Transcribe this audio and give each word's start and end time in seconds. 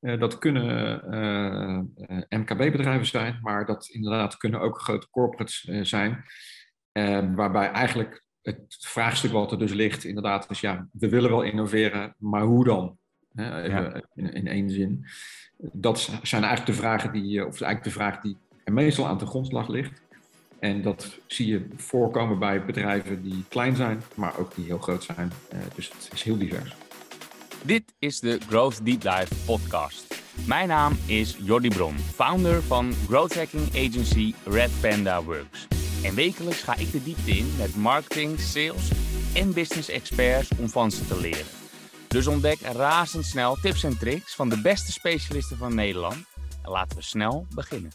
dat 0.00 0.38
kunnen 0.38 1.92
MKB-bedrijven 2.28 3.06
zijn, 3.06 3.38
maar 3.42 3.66
dat 3.66 3.88
inderdaad 3.88 4.36
kunnen 4.36 4.60
ook 4.60 4.80
grote 4.80 5.10
corporates 5.10 5.60
zijn. 5.82 6.24
waarbij 7.34 7.70
eigenlijk 7.70 8.26
het 8.42 8.76
vraagstuk 8.80 9.32
wat 9.32 9.52
er 9.52 9.58
dus 9.58 9.72
ligt, 9.72 10.04
inderdaad, 10.04 10.50
is 10.50 10.60
ja, 10.60 10.88
we 10.92 11.08
willen 11.08 11.30
wel 11.30 11.42
innoveren, 11.42 12.14
maar 12.18 12.42
hoe 12.42 12.64
dan? 12.64 12.98
Hè, 13.34 13.94
in, 14.14 14.32
in 14.32 14.46
één 14.46 14.70
zin. 14.70 15.06
Dat 15.72 15.98
zijn 16.22 16.42
eigenlijk 16.42 16.76
de 16.76 16.82
vragen 16.82 17.12
die, 17.12 17.46
of 17.46 17.60
eigenlijk 17.60 17.84
de 17.84 17.90
vraag 17.90 18.20
die 18.20 18.36
er 18.64 18.72
meestal 18.72 19.06
aan 19.06 19.18
de 19.18 19.26
grondslag 19.26 19.68
ligt. 19.68 20.02
En 20.58 20.82
dat 20.82 21.18
zie 21.26 21.46
je 21.46 21.66
voorkomen 21.76 22.38
bij 22.38 22.64
bedrijven 22.64 23.22
die 23.22 23.44
klein 23.48 23.76
zijn, 23.76 24.02
maar 24.14 24.38
ook 24.38 24.54
die 24.54 24.64
heel 24.64 24.78
groot 24.78 25.04
zijn. 25.04 25.32
Dus 25.74 25.88
het 25.88 26.10
is 26.12 26.22
heel 26.22 26.38
divers. 26.38 26.76
Dit 27.64 27.94
is 27.98 28.20
de 28.20 28.40
Growth 28.48 28.84
Deep 28.84 29.00
Dive 29.00 29.34
podcast. 29.46 30.22
Mijn 30.46 30.68
naam 30.68 30.98
is 31.06 31.36
Jordi 31.40 31.68
Bron, 31.68 31.98
founder 31.98 32.62
van 32.62 32.92
growth 32.92 33.34
hacking 33.34 33.68
agency 33.68 34.34
Red 34.44 34.70
Panda 34.80 35.22
Works. 35.22 35.66
En 36.02 36.14
wekelijks 36.14 36.62
ga 36.62 36.74
ik 36.74 36.92
de 36.92 37.02
diepte 37.02 37.30
in 37.30 37.56
met 37.58 37.76
marketing, 37.76 38.40
sales 38.40 38.90
en 39.34 39.52
business 39.52 39.88
experts 39.88 40.48
om 40.58 40.68
van 40.68 40.90
ze 40.90 41.06
te 41.06 41.20
leren. 41.20 41.46
Dus 42.08 42.26
ontdek 42.26 42.60
razendsnel 42.60 43.54
tips 43.54 43.84
en 43.84 43.98
tricks 43.98 44.34
van 44.34 44.48
de 44.48 44.60
beste 44.60 44.92
specialisten 44.92 45.56
van 45.56 45.74
Nederland. 45.74 46.24
En 46.62 46.70
laten 46.70 46.96
we 46.96 47.02
snel 47.02 47.46
beginnen. 47.54 47.90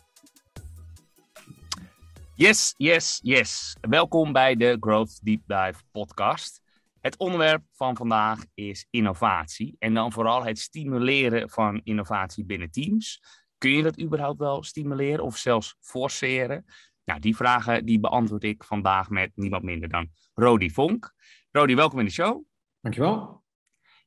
Yes, 2.35 2.73
yes, 2.77 3.19
yes. 3.21 3.75
Welkom 3.81 4.31
bij 4.31 4.55
de 4.55 4.77
Growth 4.79 5.19
Deep 5.23 5.41
Dive 5.47 5.83
podcast. 5.91 6.62
Het 7.03 7.17
onderwerp 7.17 7.63
van 7.71 7.95
vandaag 7.95 8.45
is 8.53 8.87
innovatie 8.89 9.75
en 9.79 9.93
dan 9.93 10.11
vooral 10.11 10.43
het 10.43 10.59
stimuleren 10.59 11.49
van 11.49 11.81
innovatie 11.83 12.45
binnen 12.45 12.71
teams. 12.71 13.23
Kun 13.57 13.71
je 13.71 13.83
dat 13.83 14.01
überhaupt 14.01 14.39
wel 14.39 14.63
stimuleren 14.63 15.23
of 15.23 15.37
zelfs 15.37 15.75
forceren? 15.79 16.65
Nou, 17.05 17.19
die 17.19 17.35
vragen 17.35 17.85
die 17.85 17.99
beantwoord 17.99 18.43
ik 18.43 18.63
vandaag 18.63 19.09
met 19.09 19.31
niemand 19.35 19.63
minder 19.63 19.89
dan 19.89 20.09
Rodi 20.33 20.71
Vonk. 20.71 21.13
Rodi, 21.51 21.75
welkom 21.75 21.99
in 21.99 22.05
de 22.05 22.11
show. 22.11 22.43
Dankjewel. 22.81 23.43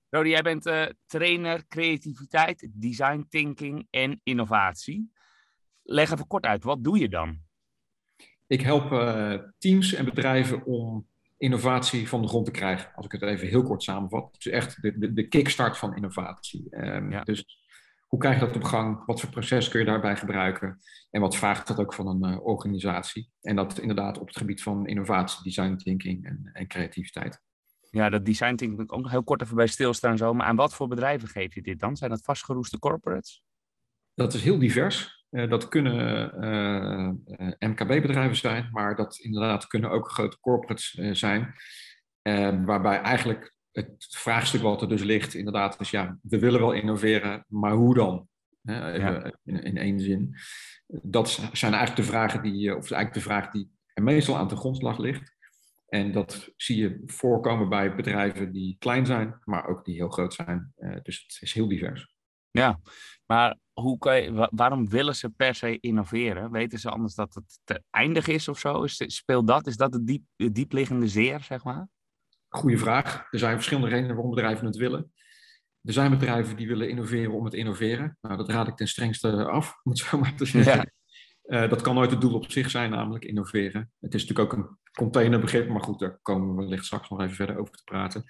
Rodi, 0.08 0.30
jij 0.30 0.42
bent 0.42 0.66
uh, 0.66 0.86
trainer 1.06 1.66
creativiteit, 1.66 2.68
design 2.72 3.26
thinking 3.28 3.86
en 3.90 4.20
innovatie. 4.22 5.12
Leg 5.82 6.10
even 6.10 6.26
kort 6.26 6.44
uit, 6.44 6.64
wat 6.64 6.84
doe 6.84 6.98
je 6.98 7.08
dan? 7.08 7.38
Ik 8.46 8.60
help 8.60 8.92
uh, 8.92 9.34
teams 9.58 9.92
en 9.92 10.04
bedrijven 10.04 10.64
om 10.64 11.06
innovatie 11.36 12.08
van 12.08 12.22
de 12.22 12.28
grond 12.28 12.44
te 12.44 12.50
krijgen. 12.50 12.94
Als 12.94 13.06
ik 13.06 13.12
het 13.12 13.22
even 13.22 13.48
heel 13.48 13.62
kort 13.62 13.82
samenvat. 13.82 14.34
Dus 14.34 14.46
echt 14.46 14.82
de, 14.82 14.98
de, 14.98 15.12
de 15.12 15.28
kickstart 15.28 15.78
van 15.78 15.96
innovatie. 15.96 16.66
Um, 16.70 17.10
ja. 17.10 17.22
Dus 17.22 17.44
hoe 18.06 18.18
krijg 18.18 18.40
je 18.40 18.46
dat 18.46 18.56
op 18.56 18.64
gang? 18.64 19.04
Wat 19.06 19.20
voor 19.20 19.30
proces 19.30 19.68
kun 19.68 19.80
je 19.80 19.86
daarbij 19.86 20.16
gebruiken? 20.16 20.80
En 21.10 21.20
wat 21.20 21.36
vraagt 21.36 21.68
dat 21.68 21.78
ook 21.78 21.94
van 21.94 22.06
een 22.06 22.32
uh, 22.32 22.46
organisatie? 22.46 23.30
En 23.40 23.56
dat 23.56 23.78
inderdaad 23.78 24.18
op 24.18 24.26
het 24.26 24.36
gebied 24.36 24.62
van 24.62 24.86
innovatie, 24.86 25.42
design 25.42 25.76
thinking 25.76 26.26
en, 26.26 26.50
en 26.52 26.66
creativiteit. 26.66 27.42
Ja, 27.90 28.08
dat 28.08 28.24
design 28.24 28.54
thinking 28.54 28.80
ik 28.80 28.92
ook 28.92 29.02
nog 29.02 29.10
heel 29.10 29.24
kort 29.24 29.42
even 29.42 29.56
bij 29.56 29.66
stilstaan 29.66 30.16
zo. 30.16 30.34
Maar 30.34 30.46
aan 30.46 30.56
wat 30.56 30.74
voor 30.74 30.88
bedrijven 30.88 31.28
geef 31.28 31.54
je 31.54 31.62
dit 31.62 31.80
dan? 31.80 31.96
Zijn 31.96 32.10
dat 32.10 32.24
vastgeroeste 32.24 32.78
corporates? 32.78 33.42
Dat 34.14 34.34
is 34.34 34.42
heel 34.42 34.58
divers. 34.58 35.15
Uh, 35.36 35.50
dat 35.50 35.68
kunnen 35.68 36.34
uh, 36.44 37.12
uh, 37.38 37.52
MKB-bedrijven 37.58 38.36
zijn, 38.36 38.68
maar 38.70 38.96
dat 38.96 39.18
inderdaad 39.18 39.66
kunnen 39.66 39.90
ook 39.90 40.10
grote 40.10 40.40
corporates 40.40 40.90
zijn. 41.12 41.54
waarbij 42.64 43.00
eigenlijk 43.00 43.54
het 43.72 44.06
vraagstuk 44.08 44.60
wat 44.60 44.82
er 44.82 44.88
dus 44.88 45.02
ligt, 45.02 45.34
inderdaad, 45.34 45.80
is 45.80 45.90
ja, 45.90 46.18
we 46.22 46.38
willen 46.38 46.60
wel 46.60 46.72
innoveren, 46.72 47.44
maar 47.48 47.72
hoe 47.72 47.94
dan? 47.94 48.28
Ja. 48.62 49.32
In, 49.44 49.62
in 49.62 49.76
één 49.76 50.00
zin. 50.00 50.36
Dat 50.86 51.28
zijn 51.52 51.72
eigenlijk 51.72 52.06
de 52.06 52.12
vragen 52.12 52.42
die, 52.42 52.76
of 52.76 52.90
eigenlijk 52.90 53.14
de 53.14 53.30
vraag 53.30 53.50
die 53.50 53.70
er 53.94 54.02
meestal 54.02 54.36
aan 54.36 54.48
de 54.48 54.56
grondslag 54.56 54.98
ligt. 54.98 55.34
En 55.88 56.12
dat 56.12 56.52
zie 56.56 56.76
je 56.76 57.02
voorkomen 57.06 57.68
bij 57.68 57.94
bedrijven 57.94 58.52
die 58.52 58.76
klein 58.78 59.06
zijn, 59.06 59.38
maar 59.44 59.66
ook 59.66 59.84
die 59.84 59.94
heel 59.94 60.08
groot 60.08 60.34
zijn. 60.34 60.72
dus 61.02 61.22
het 61.22 61.38
is 61.40 61.52
heel 61.52 61.68
divers. 61.68 62.14
Ja, 62.50 62.80
maar 63.26 63.56
hoe 63.80 63.98
kan 63.98 64.22
je, 64.22 64.48
waarom 64.50 64.88
willen 64.88 65.16
ze 65.16 65.28
per 65.28 65.54
se 65.54 65.80
innoveren? 65.80 66.50
Weten 66.50 66.78
ze 66.78 66.90
anders 66.90 67.14
dat 67.14 67.34
het 67.34 67.58
te 67.64 67.82
eindig 67.90 68.26
is 68.26 68.48
of 68.48 68.58
zo? 68.58 68.82
Is, 68.82 69.04
speelt 69.06 69.46
dat? 69.46 69.66
Is 69.66 69.76
dat 69.76 69.92
het 69.92 70.06
diep, 70.06 70.22
diepliggende 70.36 71.08
zeer, 71.08 71.40
zeg 71.40 71.64
maar? 71.64 71.88
Goeie 72.48 72.78
vraag. 72.78 73.26
Er 73.30 73.38
zijn 73.38 73.54
verschillende 73.54 73.88
redenen 73.88 74.14
waarom 74.14 74.34
bedrijven 74.34 74.66
het 74.66 74.76
willen. 74.76 75.12
Er 75.82 75.92
zijn 75.92 76.10
bedrijven 76.10 76.56
die 76.56 76.68
willen 76.68 76.88
innoveren 76.88 77.32
om 77.32 77.44
het 77.44 77.54
innoveren. 77.54 78.18
Nou, 78.20 78.36
dat 78.36 78.48
raad 78.48 78.68
ik 78.68 78.76
ten 78.76 78.88
strengste 78.88 79.44
af, 79.44 79.80
om 79.82 79.90
het 79.90 80.00
zo 80.00 80.18
maar 80.18 80.34
te 80.34 80.44
zeggen. 80.44 80.92
Uh, 81.46 81.68
dat 81.68 81.82
kan 81.82 81.94
nooit 81.94 82.10
het 82.10 82.20
doel 82.20 82.34
op 82.34 82.50
zich 82.50 82.70
zijn, 82.70 82.90
namelijk 82.90 83.24
innoveren. 83.24 83.90
Het 84.00 84.14
is 84.14 84.26
natuurlijk 84.26 84.52
ook 84.52 84.58
een 84.58 84.78
containerbegrip, 84.92 85.68
maar 85.68 85.82
goed, 85.82 85.98
daar 85.98 86.18
komen 86.22 86.56
we 86.56 86.62
wellicht 86.62 86.84
straks 86.84 87.08
nog 87.08 87.20
even 87.20 87.34
verder 87.34 87.58
over 87.58 87.74
te 87.74 87.84
praten. 87.84 88.24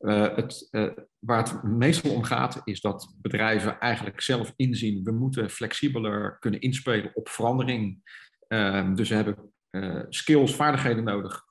Uh, 0.00 0.36
het, 0.36 0.68
uh, 0.70 0.90
waar 1.18 1.38
het 1.38 1.62
meestal 1.62 2.14
om 2.14 2.22
gaat, 2.22 2.60
is 2.64 2.80
dat 2.80 3.14
bedrijven 3.20 3.78
eigenlijk 3.78 4.20
zelf 4.20 4.52
inzien, 4.56 5.04
we 5.04 5.12
moeten 5.12 5.50
flexibeler 5.50 6.38
kunnen 6.38 6.60
inspelen 6.60 7.10
op 7.14 7.28
verandering. 7.28 8.00
Ehm, 8.48 8.94
dus 8.94 9.08
we 9.08 9.14
hebben 9.14 9.52
skills, 10.08 10.54
vaardigheden 10.54 11.04
nodig 11.04 11.42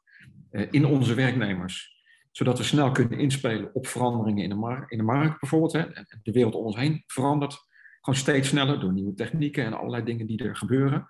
in 0.69 0.85
onze 0.85 1.13
werknemers, 1.13 2.03
zodat 2.31 2.57
we 2.57 2.63
snel 2.63 2.91
kunnen 2.91 3.19
inspelen 3.19 3.75
op 3.75 3.88
veranderingen 3.88 4.43
in 4.43 4.49
de, 4.49 4.55
mar 4.55 4.85
in 4.88 4.97
de 4.97 5.03
markt 5.03 5.39
bijvoorbeeld. 5.39 5.73
Hè. 5.73 5.85
De 6.23 6.31
wereld 6.31 6.55
om 6.55 6.66
ons 6.66 6.75
heen 6.75 7.03
verandert 7.07 7.69
gewoon 8.01 8.19
steeds 8.19 8.47
sneller 8.47 8.79
door 8.79 8.94
nieuwe 8.94 9.13
technieken 9.13 9.66
en 9.66 9.73
allerlei 9.73 10.03
dingen 10.03 10.28
die 10.28 10.44
er 10.44 10.56
gebeuren. 10.56 11.07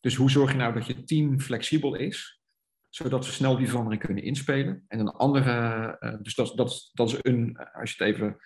Dus 0.00 0.14
hoe 0.14 0.30
zorg 0.30 0.50
je 0.50 0.56
nou 0.56 0.74
dat 0.74 0.86
je 0.86 1.04
team 1.04 1.40
flexibel 1.40 1.94
is, 1.94 2.40
zodat 2.88 3.26
we 3.26 3.32
snel 3.32 3.56
die 3.56 3.68
verandering 3.68 4.02
kunnen 4.02 4.22
inspelen? 4.22 4.84
En 4.88 4.98
een 4.98 5.08
andere, 5.08 5.96
uh, 6.00 6.14
dus 6.22 6.34
dat, 6.34 6.56
dat, 6.56 6.90
dat 6.92 7.08
is 7.08 7.18
een, 7.20 7.56
als 7.72 7.92
je 7.92 8.04
het 8.04 8.14
even 8.14 8.36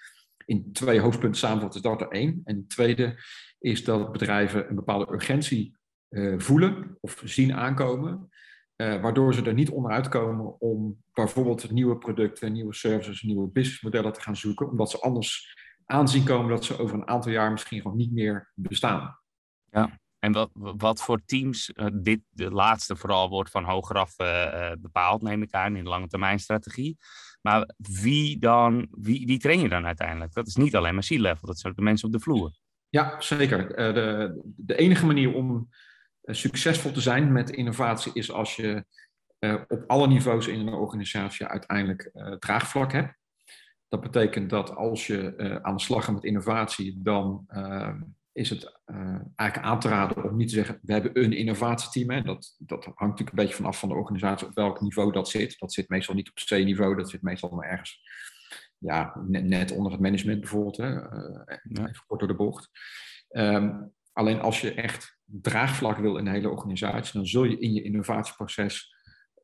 in 0.45 0.73
twee 0.73 1.01
hoofdpunten 1.01 1.41
samenvat, 1.41 1.75
is 1.75 1.81
dat 1.81 2.01
er 2.01 2.09
één. 2.09 2.41
En 2.45 2.56
het 2.56 2.69
tweede 2.69 3.23
is 3.59 3.85
dat 3.85 4.12
bedrijven 4.12 4.69
een 4.69 4.75
bepaalde 4.75 5.12
urgentie 5.12 5.77
uh, 6.09 6.39
voelen 6.39 6.99
of 7.01 7.23
zien 7.25 7.55
aankomen. 7.55 8.29
Uh, 8.77 9.01
waardoor 9.01 9.35
ze 9.35 9.43
er 9.43 9.55
niet 9.55 9.71
onderuit 9.71 10.09
komen 10.09 10.61
om 10.61 11.03
bijvoorbeeld 11.12 11.71
nieuwe 11.71 11.99
producten, 11.99 12.53
nieuwe 12.53 12.75
services, 12.75 13.23
nieuwe 13.23 13.49
businessmodellen 13.49 14.12
te 14.12 14.21
gaan 14.21 14.37
zoeken, 14.37 14.69
omdat 14.69 14.91
ze 14.91 15.01
anders 15.01 15.55
aanzien 15.87 16.25
komen 16.25 16.51
dat 16.51 16.65
ze 16.65 16.79
over 16.79 16.95
een 16.95 17.09
aantal 17.09 17.33
jaar 17.33 17.51
misschien 17.51 17.81
gewoon 17.81 17.97
niet 17.97 18.13
meer 18.13 18.53
bestaan. 18.55 19.19
Ja, 19.71 19.99
en 20.19 20.33
wat, 20.33 20.51
wat 20.53 21.03
voor 21.03 21.21
teams, 21.25 21.71
uh, 21.75 21.87
dit 21.93 22.21
de 22.29 22.51
laatste 22.51 22.97
vooral 22.97 23.29
wordt 23.29 23.51
van 23.51 23.65
hogeraf 23.65 24.19
uh, 24.21 24.73
bepaald, 24.79 25.23
neem 25.23 25.43
ik 25.43 25.53
aan, 25.53 25.77
in 25.77 25.85
de 25.85 25.91
lange 25.91 26.07
termijn 26.09 26.39
strategie. 26.39 26.97
Maar 27.41 27.71
wie 27.77 28.39
dan, 28.39 28.89
wie, 28.91 29.27
wie 29.27 29.39
train 29.39 29.61
je 29.61 29.69
dan 29.69 29.87
uiteindelijk? 29.87 30.33
Dat 30.33 30.47
is 30.47 30.57
niet 30.57 30.77
alleen 30.77 30.95
maar 30.95 31.07
C-level, 31.07 31.47
dat 31.47 31.59
zijn 31.59 31.73
ook 31.73 31.79
de 31.79 31.85
mensen 31.85 32.07
op 32.07 32.13
de 32.13 32.21
vloer. 32.21 32.51
Ja, 32.89 33.21
zeker. 33.21 33.69
de, 33.95 34.41
de 34.57 34.77
enige 34.77 35.07
manier 35.07 35.35
om 35.35 35.69
succesvol 36.23 36.93
te 36.93 37.01
zijn 37.01 37.33
met 37.33 37.51
innovatie 37.51 38.13
is 38.15 38.33
als 38.33 38.57
je 38.57 38.85
op 39.69 39.85
alle 39.87 40.07
niveaus 40.07 40.47
in 40.47 40.67
een 40.67 40.75
organisatie 40.75 41.47
uiteindelijk 41.47 42.11
draagvlak 42.39 42.93
hebt. 42.93 43.16
Dat 43.89 44.01
betekent 44.01 44.51
dat 44.51 44.75
als 44.75 45.07
je 45.07 45.35
uh, 45.37 45.57
aan 45.57 45.77
de 45.77 45.83
slag 45.83 46.05
gaat 46.05 46.15
met 46.15 46.25
innovatie, 46.25 47.01
dan 47.03 47.47
uh, 47.49 47.95
is 48.33 48.51
het 48.51 48.81
uh, 48.87 49.21
eigenlijk 49.37 49.69
aan 49.69 49.81
te 49.81 49.89
raden 49.89 50.31
om 50.31 50.37
niet 50.37 50.49
te 50.49 50.55
zeggen, 50.55 50.79
we 50.83 50.93
hebben 50.93 51.25
een 51.25 51.33
innovatieteam. 51.33 52.11
Hè. 52.11 52.23
Dat, 52.23 52.57
dat 52.59 52.85
hangt 52.85 53.01
natuurlijk 53.01 53.31
een 53.31 53.45
beetje 53.45 53.55
vanaf 53.55 53.79
van 53.79 53.89
de 53.89 53.95
organisatie 53.95 54.47
op 54.47 54.55
welk 54.55 54.81
niveau 54.81 55.13
dat 55.13 55.29
zit. 55.29 55.59
Dat 55.59 55.73
zit 55.73 55.89
meestal 55.89 56.15
niet 56.15 56.29
op 56.29 56.35
C-niveau, 56.35 56.97
dat 56.97 57.11
zit 57.11 57.23
meestal 57.23 57.51
maar 57.51 57.69
ergens 57.69 58.01
ja, 58.79 59.13
net, 59.27 59.45
net 59.45 59.71
onder 59.73 59.93
het 59.93 60.01
management 60.01 60.41
bijvoorbeeld. 60.41 60.77
Hè. 60.77 60.89
Ja. 60.89 61.09
Even 61.63 62.05
kort 62.07 62.21
door 62.21 62.29
de 62.29 62.35
bocht. 62.35 62.71
Um, 63.31 63.93
alleen 64.12 64.41
als 64.41 64.61
je 64.61 64.75
echt 64.75 65.19
draagvlak 65.25 65.99
wil 65.99 66.17
in 66.17 66.25
de 66.25 66.31
hele 66.31 66.50
organisatie, 66.50 67.12
dan 67.12 67.27
zul 67.27 67.44
je 67.44 67.59
in 67.59 67.73
je 67.73 67.82
innovatieproces 67.82 68.94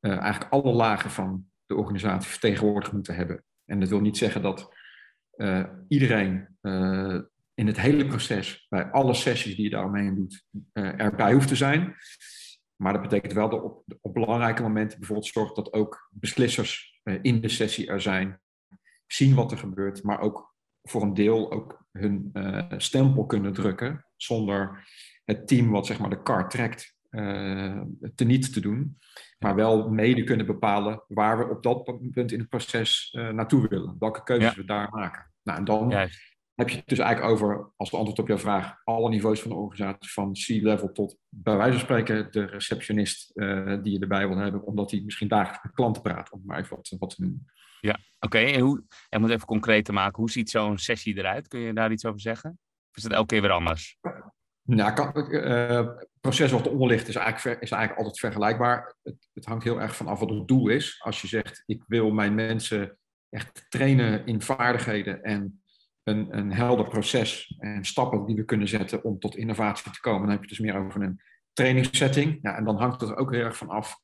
eigenlijk 0.01 0.53
alle 0.53 0.73
lagen 0.73 1.11
van 1.11 1.47
de 1.67 1.75
organisatie 1.75 2.31
vertegenwoordigd 2.31 2.93
moeten 2.93 3.15
hebben. 3.15 3.45
En 3.65 3.81
dat 3.81 3.89
wil 3.89 4.01
niet 4.01 4.17
zeggen 4.17 4.43
dat 4.43 4.75
uh, 5.37 5.65
iedereen 5.89 6.49
uh, 6.63 7.21
in 7.55 7.67
het 7.67 7.81
hele 7.81 8.07
proces, 8.07 8.67
bij 8.69 8.91
alle 8.91 9.15
sessies 9.15 9.55
die 9.55 9.65
je 9.65 9.71
daaromheen 9.71 10.15
doet, 10.15 10.45
uh, 10.73 11.01
erbij 11.01 11.33
hoeft 11.33 11.49
te 11.49 11.57
zijn. 11.57 11.97
Maar 12.77 12.93
dat 12.93 13.03
betekent 13.03 13.33
wel 13.33 13.49
dat 13.49 13.63
op, 13.63 13.85
op 14.01 14.15
belangrijke 14.15 14.63
momenten 14.63 14.99
bijvoorbeeld 14.99 15.29
zorgt 15.33 15.57
dat 15.57 15.73
ook 15.73 16.09
beslissers 16.11 17.01
in 17.23 17.41
de 17.41 17.49
sessie 17.49 17.87
er 17.87 18.01
zijn, 18.01 18.41
zien 19.07 19.35
wat 19.35 19.53
er 19.53 19.59
gebeurt, 19.59 20.03
maar 20.03 20.21
ook 20.21 20.55
voor 20.83 21.03
een 21.03 21.15
deel 21.15 21.53
ook 21.53 21.85
hun 21.93 22.33
stempel 22.77 23.27
kunnen 23.27 23.53
drukken 23.53 24.07
zonder 24.17 24.89
het 25.25 25.49
team 25.49 25.71
wat 25.71 25.87
zeg 25.87 25.99
maar 25.99 26.11
de 26.11 26.23
kar 26.23 26.49
trekt 26.49 26.95
uh, 27.13 27.81
teniet 28.15 28.53
te 28.53 28.61
doen, 28.61 28.99
maar 29.39 29.55
wel 29.55 29.89
mede 29.89 30.25
kunnen 30.25 30.47
bepalen 30.47 31.05
waar 31.09 31.39
we 31.39 31.55
op 31.55 31.63
dat 31.63 31.85
punt 32.11 32.33
in 32.33 32.39
het 32.39 32.49
proces 32.49 33.15
uh, 33.17 33.29
naartoe 33.29 33.69
willen, 33.69 33.97
welke 33.99 34.23
keuzes 34.23 34.55
we 34.55 34.65
daar 34.65 34.91
maken. 34.91 35.33
Nou, 35.43 35.59
en 35.59 35.65
dan 35.65 35.93
heb 36.55 36.69
je 36.69 36.77
het 36.77 36.89
dus 36.89 36.99
eigenlijk 36.99 37.33
over, 37.33 37.73
als 37.77 37.95
antwoord 37.95 38.19
op 38.19 38.29
jouw 38.29 38.39
vraag, 38.39 38.75
alle 38.85 39.09
niveaus 39.09 39.41
van 39.41 39.51
de 39.51 39.57
organisatie, 39.57 40.11
van 40.11 40.33
C-level 40.33 40.93
tot 40.93 41.19
bij 41.29 41.57
wijze 41.57 41.73
van 41.73 41.81
spreken 41.81 42.33
de 42.33 42.45
receptionist 42.45 43.31
uh, 43.35 43.83
die 43.83 43.93
je 43.93 43.99
erbij 43.99 44.29
wil 44.29 44.37
hebben, 44.37 44.63
omdat 44.63 44.91
hij 44.91 45.01
misschien 45.01 45.29
dagelijks 45.29 45.63
met 45.63 45.75
klanten 45.75 46.03
praat, 46.03 46.33
om 46.33 46.43
maar 46.45 46.59
even 46.59 46.77
wat, 46.77 46.97
wat 46.99 47.11
te 47.15 47.23
noemen. 47.23 47.47
Ja, 47.81 47.99
oké. 48.21 48.39
En 48.39 48.61
hoe, 48.61 48.85
en 49.09 49.21
moet 49.21 49.31
even 49.31 49.47
concreet 49.47 49.85
te 49.85 49.93
maken, 49.93 50.21
hoe 50.21 50.31
ziet 50.31 50.51
zo'n 50.51 50.79
sessie 50.79 51.19
eruit? 51.19 51.49
Kun 51.49 51.61
je 51.61 51.73
daar 51.73 51.93
iets 51.93 52.05
over 52.05 52.21
zeggen? 52.21 52.51
Of 52.91 52.97
is 52.97 53.03
het 53.03 53.13
elke 53.13 53.27
keer 53.27 53.43
weer 53.43 53.51
anders? 53.51 53.99
Nou, 54.65 54.95
proces 56.21 56.51
wat 56.51 56.67
eronder 56.67 56.89
ligt 56.89 57.09
is 57.09 57.15
eigenlijk, 57.15 57.61
is 57.61 57.71
eigenlijk 57.71 58.01
altijd 58.01 58.21
vergelijkbaar. 58.21 58.97
Het, 59.03 59.29
het 59.33 59.45
hangt 59.45 59.65
heel 59.65 59.81
erg 59.81 59.97
van 59.97 60.07
af 60.07 60.21
wat 60.21 60.31
het 60.31 60.49
doel 60.49 60.69
is. 60.69 61.01
Als 61.03 61.21
je 61.21 61.29
zegt, 61.29 61.63
ik 61.67 61.85
wil 61.87 62.11
mijn 62.11 62.35
mensen 62.35 62.99
echt 63.29 63.67
trainen 63.69 64.27
in 64.27 64.43
vaardigheden 64.43 65.23
en 65.23 65.63
een, 66.03 66.39
een 66.39 66.53
helder 66.53 66.89
proces 66.89 67.57
en 67.59 67.85
stappen 67.85 68.27
die 68.27 68.37
we 68.37 68.45
kunnen 68.45 68.69
zetten 68.69 69.05
om 69.05 69.19
tot 69.19 69.37
innovatie 69.37 69.93
te 69.93 70.01
komen. 70.01 70.21
Dan 70.21 70.31
heb 70.31 70.43
je 70.43 70.49
het 70.49 70.59
dus 70.59 70.67
meer 70.67 70.85
over 70.85 71.03
een 71.03 71.21
trainingssetting. 71.53 72.39
Ja, 72.43 72.57
en 72.57 72.65
dan 72.65 72.77
hangt 72.77 73.01
het 73.01 73.11
er 73.11 73.17
ook 73.17 73.33
heel 73.33 73.45
erg 73.45 73.57
van 73.57 73.69
af 73.69 73.97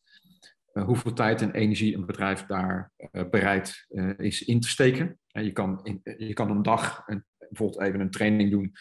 uh, 0.72 0.84
hoeveel 0.84 1.12
tijd 1.12 1.42
en 1.42 1.52
energie 1.52 1.94
een 1.94 2.06
bedrijf 2.06 2.46
daar 2.46 2.92
uh, 3.12 3.28
bereid 3.30 3.86
is 4.16 4.44
in 4.44 4.60
te 4.60 4.68
steken. 4.68 5.18
En 5.32 5.44
je, 5.44 5.52
kan 5.52 6.00
je 6.16 6.32
kan 6.32 6.50
een 6.50 6.62
dag 6.62 7.02
een, 7.06 7.24
bijvoorbeeld 7.48 7.82
even 7.82 8.00
een 8.00 8.10
training 8.10 8.50
doen 8.50 8.72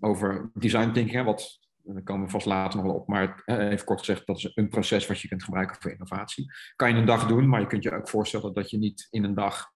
over 0.00 0.50
design 0.54 0.90
thinking, 0.90 1.24
wat 1.24 1.58
daar 1.94 2.02
komen 2.02 2.24
we 2.24 2.30
vast 2.30 2.46
later 2.46 2.78
nog 2.78 2.86
wel 2.86 3.00
op, 3.00 3.08
maar 3.08 3.42
even 3.44 3.86
kort 3.86 3.98
gezegd, 3.98 4.26
dat 4.26 4.36
is 4.36 4.50
een 4.54 4.68
proces 4.68 5.06
wat 5.06 5.20
je 5.20 5.28
kunt 5.28 5.44
gebruiken 5.44 5.76
voor 5.80 5.90
innovatie. 5.90 6.52
Kan 6.76 6.88
je 6.88 6.94
een 6.94 7.06
dag 7.06 7.26
doen, 7.26 7.48
maar 7.48 7.60
je 7.60 7.66
kunt 7.66 7.82
je 7.82 7.94
ook 7.94 8.08
voorstellen 8.08 8.54
dat 8.54 8.70
je 8.70 8.78
niet 8.78 9.06
in 9.10 9.24
een 9.24 9.34
dag 9.34 9.72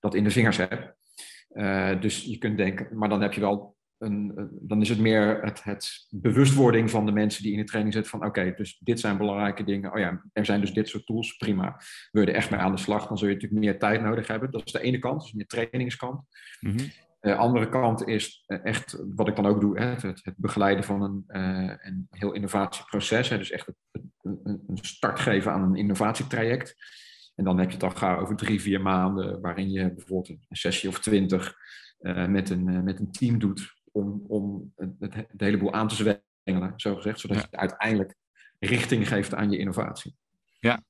dat 0.00 0.14
in 0.14 0.24
de 0.24 0.30
vingers 0.30 0.56
hebt. 0.56 0.98
Dus 2.02 2.24
je 2.24 2.38
kunt 2.38 2.56
denken, 2.56 2.98
maar 2.98 3.08
dan 3.08 3.22
heb 3.22 3.32
je 3.32 3.40
wel 3.40 3.76
een, 3.98 4.48
dan 4.60 4.80
is 4.80 4.88
het 4.88 4.98
meer 4.98 5.42
het, 5.42 5.64
het, 5.64 6.06
bewustwording 6.10 6.90
van 6.90 7.06
de 7.06 7.12
mensen 7.12 7.42
die 7.42 7.52
in 7.52 7.58
de 7.58 7.64
training 7.64 7.94
zitten 7.94 8.10
van 8.12 8.28
oké, 8.28 8.54
dus 8.56 8.78
dit 8.78 9.00
zijn 9.00 9.16
belangrijke 9.16 9.64
dingen. 9.64 9.92
Oh 9.92 9.98
ja, 9.98 10.24
er 10.32 10.44
zijn 10.44 10.60
dus 10.60 10.72
dit 10.72 10.88
soort 10.88 11.06
tools, 11.06 11.36
prima. 11.36 11.80
Wil 12.10 12.22
je 12.22 12.28
er 12.28 12.34
echt 12.34 12.50
mee 12.50 12.60
aan 12.60 12.74
de 12.74 12.80
slag, 12.80 13.06
dan 13.06 13.18
zul 13.18 13.28
je 13.28 13.34
natuurlijk 13.34 13.62
meer 13.62 13.78
tijd 13.78 14.02
nodig 14.02 14.26
hebben. 14.26 14.50
Dat 14.50 14.62
is 14.64 14.72
de 14.72 14.80
ene 14.80 14.98
kant, 14.98 15.22
dus 15.22 15.32
meer 15.32 15.46
trainingskant. 15.46 16.20
Mm. 16.60 16.76
De 17.20 17.34
andere 17.34 17.68
kant 17.68 18.06
is 18.06 18.44
echt, 18.46 19.04
wat 19.14 19.28
ik 19.28 19.36
dan 19.36 19.46
ook 19.46 19.60
doe, 19.60 19.80
het, 19.80 20.02
het 20.02 20.34
begeleiden 20.36 20.84
van 20.84 21.02
een, 21.02 21.24
uh, 21.28 21.74
een 21.78 22.06
heel 22.10 22.32
innovatieproces. 22.32 23.28
Dus 23.28 23.50
echt 23.50 23.72
een, 24.22 24.40
een 24.66 24.78
start 24.80 25.20
geven 25.20 25.52
aan 25.52 25.62
een 25.62 25.76
innovatietraject. 25.76 26.74
En 27.34 27.44
dan 27.44 27.58
heb 27.58 27.68
je 27.68 27.74
het 27.74 27.82
al 27.82 27.90
gauw 27.90 28.20
over 28.20 28.36
drie, 28.36 28.60
vier 28.60 28.80
maanden, 28.80 29.40
waarin 29.40 29.70
je 29.70 29.94
bijvoorbeeld 29.94 30.28
een 30.28 30.56
sessie 30.56 30.88
of 30.88 31.00
twintig 31.00 31.54
met, 32.28 32.50
een, 32.50 32.84
met 32.84 33.00
een 33.00 33.12
team 33.12 33.38
doet 33.38 33.80
om, 33.92 34.24
om 34.28 34.72
het, 34.76 35.14
het, 35.14 35.26
hele 35.36 35.58
boel 35.58 35.72
aan 35.72 35.88
te 35.88 35.94
zwengelen, 35.94 36.72
zo 36.76 36.94
gezegd, 36.94 37.20
zodat 37.20 37.36
ja. 37.36 37.46
je 37.50 37.56
uiteindelijk 37.56 38.14
richting 38.58 39.08
geeft 39.08 39.34
aan 39.34 39.50
je 39.50 39.58
innovatie. 39.58 40.16
Ja, 40.60 40.82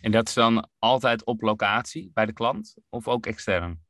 en 0.00 0.10
dat 0.10 0.28
is 0.28 0.34
dan 0.34 0.68
altijd 0.78 1.24
op 1.24 1.40
locatie 1.40 2.10
bij 2.14 2.26
de 2.26 2.32
klant 2.32 2.74
of 2.88 3.08
ook 3.08 3.26
extern? 3.26 3.83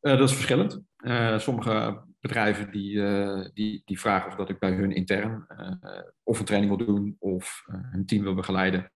Uh, 0.00 0.18
dat 0.18 0.28
is 0.28 0.34
verschillend. 0.34 0.80
sommige 1.42 2.02
bedrijven 2.20 2.70
die, 2.70 3.02
die, 3.52 3.82
die 3.84 4.00
vragen 4.00 4.28
of 4.28 4.36
dat 4.36 4.48
ik 4.48 4.58
bij 4.58 4.72
hun 4.72 4.92
intern 4.92 5.46
of 6.22 6.38
een 6.38 6.44
training 6.44 6.76
wil 6.76 6.86
doen 6.86 7.16
of 7.18 7.64
hun 7.66 8.06
team 8.06 8.22
wil 8.22 8.34
begeleiden. 8.34 8.92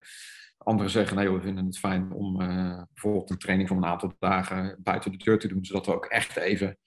Anderen 0.58 0.92
zeggen, 0.92 1.16
nee, 1.16 1.30
we 1.30 1.40
vinden 1.40 1.66
het 1.66 1.78
fijn 1.78 2.12
om 2.12 2.36
bijvoorbeeld 2.92 3.30
een 3.30 3.38
training 3.38 3.68
van 3.68 3.76
een 3.76 3.84
aantal 3.84 4.14
dagen 4.18 4.76
buiten 4.82 5.10
de 5.10 5.16
deur 5.24 5.38
te 5.38 5.48
doen, 5.48 5.64
zodat 5.64 5.86
we 5.86 5.94
ook 5.94 6.06
echt 6.06 6.36
even 6.36 6.78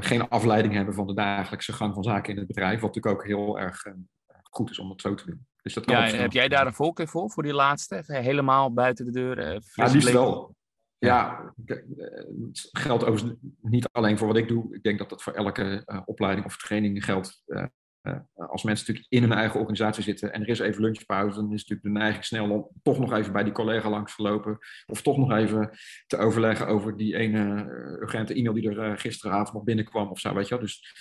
geen 0.00 0.28
afleiding 0.28 0.74
hebben 0.74 0.94
van 0.94 1.06
de 1.06 1.14
dagelijkse 1.14 1.72
gang 1.72 1.94
van 1.94 2.02
zaken 2.02 2.32
in 2.32 2.38
het 2.38 2.46
bedrijf, 2.46 2.80
wat 2.80 2.94
natuurlijk 2.94 3.20
ook 3.20 3.26
heel 3.26 3.58
erg 3.58 3.82
goed 4.42 4.70
is 4.70 4.78
om 4.78 4.90
het 4.90 5.00
zo 5.00 5.14
te 5.14 5.26
doen. 5.26 5.46
Dus 5.62 5.74
dat 5.74 5.90
ja, 5.90 6.08
heb 6.08 6.32
jij 6.32 6.48
daar 6.48 6.66
een 6.66 6.74
voorkeur 6.74 7.08
voor, 7.08 7.30
voor 7.30 7.42
die 7.42 7.54
laatste? 7.54 8.02
Helemaal 8.06 8.72
buiten 8.72 9.04
de 9.04 9.10
deur? 9.10 9.62
ja, 9.74 9.86
liefst 9.86 10.12
wel. 10.12 10.54
Ja, 10.98 11.52
het 11.64 12.68
geldt 12.72 13.04
overigens 13.04 13.40
niet 13.60 13.88
alleen 13.92 14.18
voor 14.18 14.26
wat 14.26 14.36
ik 14.36 14.48
doe. 14.48 14.74
Ik 14.74 14.82
denk 14.82 14.98
dat 14.98 15.08
dat 15.08 15.22
voor 15.22 15.32
elke 15.32 15.82
opleiding 16.04 16.46
of 16.46 16.56
training 16.56 17.04
geldt. 17.04 17.42
Uh, 17.46 17.64
als 18.34 18.62
mensen 18.62 18.86
natuurlijk 18.86 19.06
in 19.08 19.22
hun 19.22 19.38
eigen 19.38 19.60
organisatie 19.60 20.02
zitten 20.02 20.32
en 20.32 20.42
er 20.42 20.48
is 20.48 20.58
even 20.58 20.82
lunchpauze, 20.82 21.34
dan 21.34 21.52
is 21.52 21.66
natuurlijk 21.66 21.82
de 21.82 22.00
neiging 22.00 22.24
snel 22.24 22.50
om 22.50 22.68
toch 22.82 22.98
nog 22.98 23.12
even 23.12 23.32
bij 23.32 23.44
die 23.44 23.52
collega 23.52 23.90
langs 23.90 24.16
te 24.16 24.22
lopen. 24.22 24.58
Of 24.86 25.02
toch 25.02 25.16
nog 25.16 25.32
even 25.32 25.70
te 26.06 26.16
overleggen 26.16 26.66
over 26.66 26.96
die 26.96 27.16
ene 27.16 27.64
uh, 27.64 28.00
urgente 28.00 28.34
e-mail 28.34 28.54
die 28.54 28.70
er 28.70 28.90
uh, 28.90 28.98
gisteravond 28.98 29.52
nog 29.52 29.64
binnenkwam 29.64 30.08
of 30.08 30.20
zo, 30.20 30.34
weet 30.34 30.48
je 30.48 30.54
wel. 30.54 30.64
Dus 30.64 30.94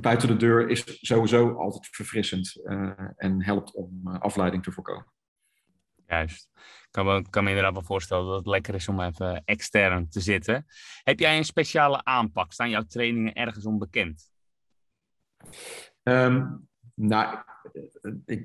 buiten 0.00 0.28
de 0.28 0.36
deur 0.36 0.68
is 0.68 0.98
sowieso 1.00 1.52
altijd 1.52 1.86
verfrissend 1.86 2.62
en 3.16 3.44
helpt 3.44 3.74
om 3.74 4.06
afleiding 4.06 4.62
te 4.62 4.72
voorkomen. 4.72 5.06
Juist. 6.06 6.50
Ik 6.88 6.94
kan 6.94 7.06
me, 7.06 7.30
kan 7.30 7.44
me 7.44 7.48
inderdaad 7.48 7.72
wel 7.72 7.82
voorstellen 7.82 8.26
dat 8.26 8.36
het 8.36 8.46
lekker 8.46 8.74
is 8.74 8.88
om 8.88 9.00
even 9.00 9.42
extern 9.44 10.08
te 10.08 10.20
zitten. 10.20 10.66
Heb 11.02 11.18
jij 11.18 11.36
een 11.36 11.44
speciale 11.44 12.04
aanpak? 12.04 12.52
Staan 12.52 12.70
jouw 12.70 12.82
trainingen 12.82 13.34
ergens 13.34 13.66
onbekend? 13.66 14.30
Um, 16.02 16.68
nou, 16.94 17.38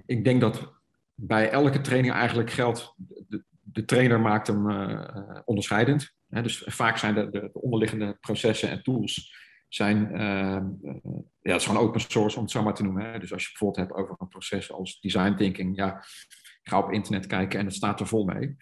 ik, 0.06 0.24
denk 0.24 0.42
dat 0.42 0.74
bij 1.16 1.50
elke 1.50 1.82
training 1.82 2.14
eigenlijk 2.14 2.50
geldt, 2.50 2.94
de, 3.28 3.44
de 3.62 3.86
trainer 3.86 4.20
maakt 4.20 4.48
hem 4.48 4.70
uh, 4.70 5.40
onderscheidend. 5.46 6.16
Hè? 6.30 6.42
Dus 6.42 6.64
vaak 6.66 6.98
zijn 6.98 7.16
de, 7.16 7.30
de, 7.30 7.50
onderliggende 7.54 8.18
processen 8.20 8.70
en 8.70 8.84
tools 8.84 9.42
zijn, 9.68 10.10
uh, 10.12 10.92
ja, 11.42 11.52
het 11.52 11.62
is 11.62 11.66
gewoon 11.66 11.82
open 11.82 12.02
source 12.02 12.38
om 12.38 12.44
het 12.44 12.52
zo 12.52 12.64
maar 12.64 12.74
te 12.74 12.84
noemen. 12.84 13.12
Hè? 13.12 13.20
Dus 13.20 13.34
als 13.34 13.44
je 13.44 13.50
bijvoorbeeld 13.50 13.88
hebt 13.88 14.00
over 14.00 14.16
een 14.18 14.28
proces 14.28 14.72
als 14.72 15.00
design 15.00 15.36
thinking, 15.36 15.76
ja, 15.76 16.04
ga 16.64 16.78
op 16.78 16.92
internet 16.92 17.28
kijken 17.28 17.60
en 17.60 17.66
het 17.66 17.76
staat 17.76 18.00
er 18.00 18.08
vol 18.08 18.26
mee. 18.26 18.56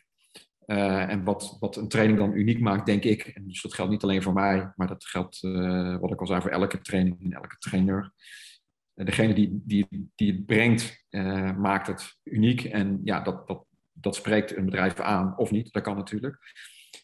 Uh, 0.65 1.09
en 1.09 1.23
wat, 1.23 1.57
wat 1.59 1.75
een 1.75 1.87
training 1.87 2.19
dan 2.19 2.33
uniek 2.33 2.59
maakt, 2.59 2.85
denk 2.85 3.03
ik, 3.03 3.23
en 3.23 3.47
dus 3.47 3.61
dat 3.61 3.73
geldt 3.73 3.91
niet 3.91 4.03
alleen 4.03 4.21
voor 4.21 4.33
mij, 4.33 4.71
maar 4.75 4.87
dat 4.87 5.05
geldt, 5.05 5.43
uh, 5.43 5.97
wat 5.99 6.11
ik 6.11 6.19
al 6.19 6.27
zei, 6.27 6.41
voor 6.41 6.51
elke 6.51 6.81
training 6.81 7.23
en 7.23 7.33
elke 7.33 7.57
trainer. 7.57 8.11
Uh, 8.95 9.05
degene 9.05 9.33
die, 9.33 9.61
die, 9.63 9.87
die 10.15 10.31
het 10.31 10.45
brengt, 10.45 11.05
maakt 11.57 11.87
het 11.87 12.19
uniek. 12.23 12.63
En 12.63 13.01
ja, 13.03 13.19
dat, 13.19 13.47
dat, 13.47 13.65
dat 13.91 14.15
spreekt 14.15 14.55
een 14.55 14.65
bedrijf 14.65 14.99
aan, 14.99 15.37
of 15.37 15.51
niet, 15.51 15.73
dat 15.73 15.83
kan 15.83 15.95
natuurlijk. 15.95 16.37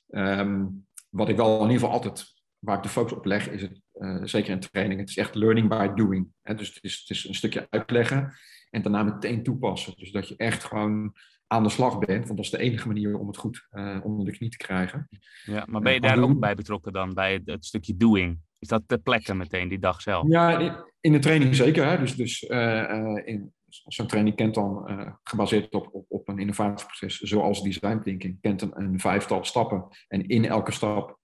Um, 0.09 0.85
wat 1.09 1.29
ik 1.29 1.35
wel 1.35 1.55
in 1.55 1.61
ieder 1.61 1.73
geval 1.73 1.91
altijd, 1.91 2.25
waar 2.59 2.77
ik 2.77 2.83
de 2.83 2.89
focus 2.89 3.13
op 3.13 3.25
leg, 3.25 3.49
is 3.49 3.61
het, 3.61 3.81
zeker 4.29 4.51
in 4.51 4.59
training, 4.59 4.99
het 4.99 5.09
is 5.09 5.17
echt 5.17 5.35
learning 5.35 5.69
by 5.69 5.87
doing. 5.87 6.27
Hè? 6.41 6.55
Dus 6.55 6.73
het 6.73 6.83
is, 6.83 6.99
het 6.99 7.09
is 7.09 7.27
een 7.27 7.35
stukje 7.35 7.67
uitleggen 7.69 8.33
en 8.69 8.81
daarna 8.81 9.03
meteen 9.03 9.43
toepassen. 9.43 9.93
Dus 9.97 10.11
dat 10.11 10.27
je 10.27 10.35
echt 10.37 10.63
gewoon 10.63 11.13
aan 11.47 11.63
de 11.63 11.69
slag 11.69 11.99
bent. 11.99 12.25
Want 12.25 12.37
dat 12.37 12.45
is 12.45 12.51
de 12.51 12.57
enige 12.57 12.87
manier 12.87 13.17
om 13.17 13.27
het 13.27 13.37
goed 13.37 13.67
uh, 13.71 13.97
onder 14.03 14.25
de 14.25 14.31
knie 14.31 14.49
te 14.49 14.57
krijgen. 14.57 15.07
Ja, 15.43 15.65
maar 15.69 15.81
ben 15.81 15.93
je 15.93 16.01
daar 16.01 16.23
ook 16.23 16.39
bij 16.39 16.55
betrokken 16.55 16.93
dan, 16.93 17.13
bij 17.13 17.33
het, 17.33 17.45
het, 17.45 17.65
stukje 17.65 17.97
doing? 17.97 18.39
Is 18.59 18.67
dat 18.67 18.83
ter 18.85 18.97
plekke 18.97 19.33
meteen, 19.33 19.67
die 19.67 19.79
dag 19.79 20.01
zelf? 20.01 20.27
Ja, 20.27 20.83
in, 21.01 21.11
de 21.11 21.19
training 21.19 21.55
zeker. 21.55 21.85
Hè? 21.85 21.97
Dus, 21.97 22.15
dus 22.15 22.43
uh, 22.43 23.17
in, 23.25 23.53
zo'n 23.67 24.07
training 24.07 24.35
kent 24.35 24.53
dan, 24.53 24.91
uh, 24.91 25.13
gebaseerd 25.23 25.73
op, 25.73 25.89
op, 25.91 26.05
op, 26.07 26.27
een 26.27 26.39
innovatieproces, 26.39 27.19
zoals 27.19 27.63
design 27.63 27.99
thinking, 28.03 28.37
kent 28.41 28.61
een, 28.61 28.71
een 28.81 28.99
vijftal 28.99 29.45
stappen. 29.45 29.87
En 30.07 30.27
in 30.27 30.45
elke 30.45 30.71
stap 30.71 31.19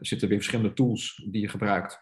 zitten 0.00 0.28
weer 0.28 0.38
verschillende 0.38 0.72
tools 0.72 1.26
die 1.30 1.40
je 1.40 1.48
gebruikt. 1.48 1.98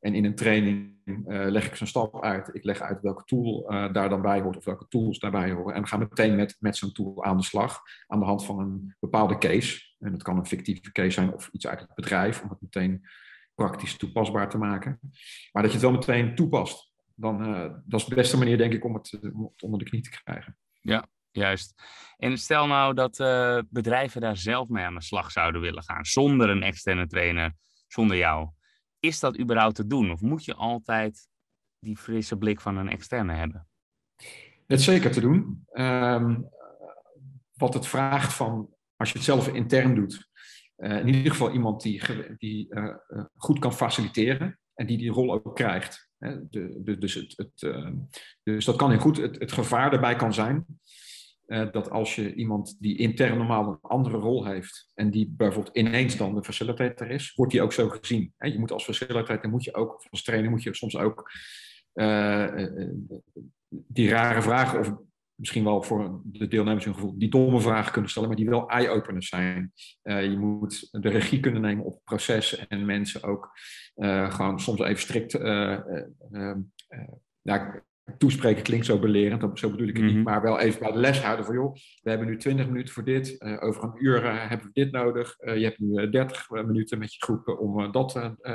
En 0.00 0.14
in 0.14 0.24
een 0.24 0.34
training 0.34 0.98
uh, 1.04 1.14
leg 1.26 1.66
ik 1.66 1.74
zo'n 1.74 1.86
stap 1.86 2.22
uit. 2.22 2.50
Ik 2.52 2.64
leg 2.64 2.80
uit 2.80 3.00
welke 3.00 3.24
tool 3.24 3.72
uh, 3.72 3.92
daar 3.92 4.08
dan 4.08 4.22
bij 4.22 4.40
hoort 4.40 4.56
of 4.56 4.64
welke 4.64 4.88
tools 4.88 5.18
daarbij 5.18 5.50
horen. 5.50 5.74
En 5.74 5.82
we 5.82 5.88
gaan 5.88 5.98
meteen 5.98 6.36
met, 6.36 6.56
met 6.58 6.76
zo'n 6.76 6.92
tool 6.92 7.24
aan 7.24 7.36
de 7.36 7.42
slag 7.42 7.82
aan 8.06 8.18
de 8.18 8.24
hand 8.24 8.44
van 8.44 8.58
een 8.58 8.96
bepaalde 9.00 9.38
case. 9.38 9.94
En 9.98 10.12
dat 10.12 10.22
kan 10.22 10.36
een 10.36 10.46
fictieve 10.46 10.92
case 10.92 11.10
zijn 11.10 11.32
of 11.32 11.48
iets 11.52 11.66
uit 11.66 11.80
het 11.80 11.94
bedrijf, 11.94 12.42
om 12.42 12.48
het 12.48 12.60
meteen 12.60 13.08
praktisch 13.54 13.96
toepasbaar 13.96 14.48
te 14.48 14.58
maken. 14.58 14.98
Maar 15.52 15.62
dat 15.62 15.72
je 15.72 15.78
het 15.78 15.86
wel 15.86 15.96
meteen 15.98 16.34
toepast, 16.34 16.92
dan, 17.14 17.48
uh, 17.48 17.72
dat 17.84 18.00
is 18.00 18.06
de 18.06 18.14
beste 18.14 18.38
manier, 18.38 18.58
denk 18.58 18.72
ik, 18.72 18.84
om 18.84 18.94
het, 18.94 19.18
om 19.32 19.42
het 19.42 19.62
onder 19.62 19.78
de 19.78 19.84
knie 19.84 20.02
te 20.02 20.10
krijgen. 20.10 20.56
Ja, 20.80 21.06
juist. 21.30 21.82
En 22.16 22.38
stel 22.38 22.66
nou 22.66 22.94
dat 22.94 23.16
bedrijven 23.70 24.20
daar 24.20 24.36
zelf 24.36 24.68
mee 24.68 24.84
aan 24.84 24.94
de 24.94 25.02
slag 25.02 25.30
zouden 25.30 25.60
willen 25.60 25.82
gaan, 25.82 26.04
zonder 26.04 26.50
een 26.50 26.62
externe 26.62 27.06
trainer, 27.06 27.52
zonder 27.86 28.16
jou 28.16 28.48
is 29.00 29.20
dat 29.20 29.38
überhaupt 29.38 29.74
te 29.74 29.86
doen? 29.86 30.10
Of 30.10 30.20
moet 30.20 30.44
je 30.44 30.54
altijd 30.54 31.28
die 31.78 31.96
frisse 31.96 32.36
blik 32.36 32.60
van 32.60 32.76
een 32.76 32.88
externe 32.88 33.32
hebben? 33.34 33.68
Is 34.66 34.84
zeker 34.84 35.10
te 35.10 35.20
doen. 35.20 35.66
Um, 35.72 36.48
wat 37.52 37.74
het 37.74 37.86
vraagt 37.86 38.32
van, 38.32 38.74
als 38.96 39.08
je 39.08 39.14
het 39.14 39.26
zelf 39.26 39.48
intern 39.48 39.94
doet, 39.94 40.28
uh, 40.76 40.98
in 40.98 41.08
ieder 41.08 41.30
geval 41.30 41.52
iemand 41.52 41.82
die, 41.82 42.02
die 42.36 42.66
uh, 42.74 42.94
goed 43.36 43.58
kan 43.58 43.72
faciliteren 43.72 44.58
en 44.74 44.86
die 44.86 44.98
die 44.98 45.10
rol 45.10 45.32
ook 45.32 45.56
krijgt. 45.56 46.10
Hè? 46.18 46.48
De, 46.48 46.96
dus, 46.98 47.14
het, 47.14 47.36
het, 47.36 47.62
uh, 47.62 47.90
dus 48.42 48.64
dat 48.64 48.76
kan 48.76 48.90
heel 48.90 49.00
goed 49.00 49.16
het, 49.16 49.38
het 49.38 49.52
gevaar 49.52 49.92
erbij 49.92 50.16
kan 50.16 50.34
zijn 50.34 50.66
dat 51.72 51.90
als 51.90 52.14
je 52.14 52.34
iemand 52.34 52.76
die 52.80 52.98
intern 52.98 53.36
normaal 53.38 53.68
een 53.68 53.78
andere 53.80 54.16
rol 54.16 54.46
heeft 54.46 54.90
en 54.94 55.10
die 55.10 55.34
bijvoorbeeld 55.36 55.76
ineens 55.76 56.16
dan 56.16 56.34
de 56.34 56.44
facilitator 56.44 57.10
is, 57.10 57.34
wordt 57.34 57.52
die 57.52 57.62
ook 57.62 57.72
zo 57.72 57.88
gezien. 57.88 58.34
Je 58.38 58.58
moet 58.58 58.72
als 58.72 58.84
facilitator, 58.84 59.50
moet 59.50 59.64
je 59.64 59.74
ook, 59.74 60.06
als 60.10 60.22
trainer 60.22 60.50
moet 60.50 60.62
je 60.62 60.74
soms 60.74 60.96
ook 60.96 61.30
die 63.68 64.08
rare 64.08 64.42
vragen 64.42 64.78
of 64.78 64.94
misschien 65.34 65.64
wel 65.64 65.82
voor 65.82 66.20
de 66.24 66.48
deelnemers 66.48 66.86
een 66.86 66.94
gevoel, 66.94 67.18
die 67.18 67.30
domme 67.30 67.60
vragen 67.60 67.92
kunnen 67.92 68.10
stellen, 68.10 68.28
maar 68.28 68.38
die 68.38 68.48
wel 68.48 68.68
eye-openers 68.68 69.28
zijn. 69.28 69.72
Je 70.02 70.36
moet 70.38 70.88
de 70.90 71.08
regie 71.08 71.40
kunnen 71.40 71.62
nemen 71.62 71.84
op 71.84 72.00
processen 72.04 72.68
en 72.68 72.84
mensen 72.84 73.22
ook 73.22 73.50
gewoon 74.28 74.60
soms 74.60 74.80
even 74.80 75.00
strikt 75.00 75.32
ja, 77.42 77.84
toespreken 78.18 78.62
klinkt 78.62 78.86
zo 78.86 78.98
belerend, 78.98 79.58
zo 79.58 79.70
bedoel 79.70 79.88
ik 79.88 79.96
het 79.96 80.04
niet, 80.04 80.14
mhm. 80.14 80.22
maar 80.22 80.42
wel 80.42 80.58
even 80.58 80.80
bij 80.80 80.92
de 80.92 80.98
les 80.98 81.22
houden 81.22 81.44
van 81.44 81.54
joh, 81.54 81.74
we 82.02 82.10
hebben 82.10 82.28
nu 82.28 82.36
20 82.36 82.66
minuten 82.66 82.94
voor 82.94 83.04
dit, 83.04 83.40
over 83.60 83.82
een 83.82 84.04
uur 84.04 84.48
hebben 84.48 84.66
we 84.66 84.72
dit 84.72 84.92
nodig, 84.92 85.36
je 85.38 85.64
hebt 85.64 85.78
nu 85.78 86.10
30 86.10 86.50
minuten 86.50 86.98
met 86.98 87.14
je 87.14 87.24
groep 87.24 87.48
om 87.48 87.92
dat 87.92 88.12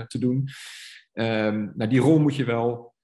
te 0.07 0.19
doen. 0.19 0.47
Um, 1.13 1.71
nou, 1.75 1.89
die 1.89 2.00
rol 2.00 2.19
moet 2.19 2.35
je 2.35 2.45
wel 2.45 2.95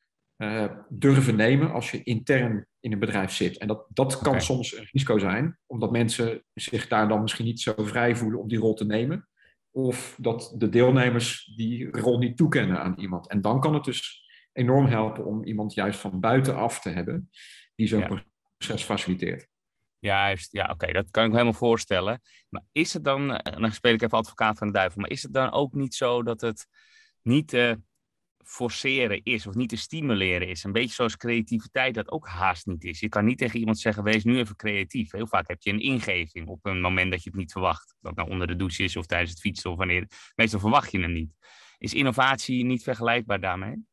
durven 0.90 1.36
nemen 1.36 1.72
als 1.72 1.92
je 1.92 2.04
intern 2.04 2.68
in 2.80 2.92
een 2.92 3.00
bedrijf 3.00 3.32
zit. 3.32 3.58
En 3.58 3.68
dat, 3.68 3.86
dat 3.90 4.20
kan 4.20 4.42
soms 4.42 4.78
een 4.78 4.88
risico 4.92 5.18
zijn, 5.18 5.58
omdat 5.66 5.92
mensen 5.92 6.44
zich 6.54 6.88
daar 6.88 7.08
dan 7.08 7.22
misschien 7.22 7.46
niet 7.46 7.60
zo 7.60 7.74
vrij 7.78 8.16
voelen 8.16 8.40
om 8.40 8.48
die 8.48 8.60
rol 8.60 8.74
te 8.74 8.86
nemen. 8.86 9.28
Of 9.72 10.18
dat 10.20 10.54
de 10.58 10.70
deelnemers 10.70 11.54
die 11.56 11.98
rol 11.98 12.18
niet 12.18 12.38
toekennen 12.38 12.82
aan 12.82 13.00
iemand. 13.00 13.30
En 13.30 13.42
dan 13.42 13.60
kan 13.60 13.74
het 13.74 13.84
dus 13.84 14.30
enorm 14.54 14.86
helpen 14.86 15.26
om 15.26 15.44
iemand 15.44 15.74
juist 15.74 16.00
van 16.00 16.20
buitenaf 16.20 16.80
te 16.80 16.90
hebben 16.90 17.30
die 17.76 17.88
zo'n 17.88 18.24
proces 18.58 18.84
faciliteert. 18.84 19.48
Juist, 20.00 20.52
ja, 20.52 20.70
oké, 20.72 20.92
dat 20.92 21.12
kan 21.12 21.24
ik 21.24 21.30
me 21.30 21.36
helemaal 21.36 21.60
voorstellen. 21.60 22.22
Maar 22.50 22.64
is 22.72 22.94
het 22.94 23.04
dan, 23.04 23.36
eh, 23.36 23.62
dan 23.62 23.72
speel 23.72 23.94
ik 23.94 24.02
even 24.02 24.18
advocaat 24.18 24.58
van 24.58 24.68
de 24.68 24.74
duivel, 24.74 25.02
maar 25.02 25.10
is 25.10 25.24
het 25.24 25.34
dan 25.34 25.52
ook 25.52 25.74
niet 25.74 25.96
zo 25.96 26.24
dat 26.24 26.42
het 26.42 26.68
niet 27.22 27.54
uh, 27.54 27.74
forceren 28.46 29.24
is 29.24 29.48
of 29.48 29.56
niet 29.56 29.70
te 29.70 29.76
stimuleren 29.76 30.48
is. 30.48 30.64
Een 30.64 30.72
beetje 30.72 30.94
zoals 30.94 31.18
creativiteit 31.18 31.94
dat 31.94 32.12
ook 32.12 32.28
haast 32.28 32.66
niet 32.66 32.84
is. 32.84 33.00
Je 33.00 33.10
kan 33.10 33.26
niet 33.26 33.38
tegen 33.38 33.60
iemand 33.60 33.80
zeggen, 33.80 34.04
wees 34.04 34.24
nu 34.24 34.38
even 34.38 34.56
creatief. 34.56 35.12
Heel 35.12 35.28
vaak 35.28 35.48
heb 35.48 35.62
je 35.62 35.72
een 35.72 35.82
ingeving 35.82 36.48
op 36.48 36.66
een 36.66 36.82
moment 36.82 37.12
dat 37.12 37.24
je 37.24 37.30
het 37.30 37.40
niet 37.40 37.52
verwacht. 37.52 37.96
Dat 38.00 38.16
nou 38.16 38.30
onder 38.30 38.48
de 38.48 38.56
douche 38.56 38.84
is 38.84 38.96
of 38.96 39.06
tijdens 39.06 39.32
het 39.32 39.40
fietsen 39.40 39.72
of 39.72 39.78
wanneer. 39.78 40.08
Meestal 40.36 40.60
verwacht 40.60 40.92
je 40.92 41.00
hem 41.00 41.14
niet. 41.14 41.34
Is 41.78 41.94
innovatie 41.94 42.66
niet 42.66 42.84
vergelijkbaar 42.84 43.40
daarmee? 43.40 43.86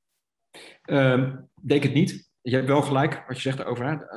Um, 0.90 1.50
denk 1.62 1.82
het 1.82 1.94
niet. 1.94 2.30
Je 2.40 2.54
hebt 2.54 2.68
wel 2.68 2.82
gelijk 2.82 3.24
als 3.28 3.42
je 3.42 3.50
zegt 3.50 3.64
over, 3.64 4.08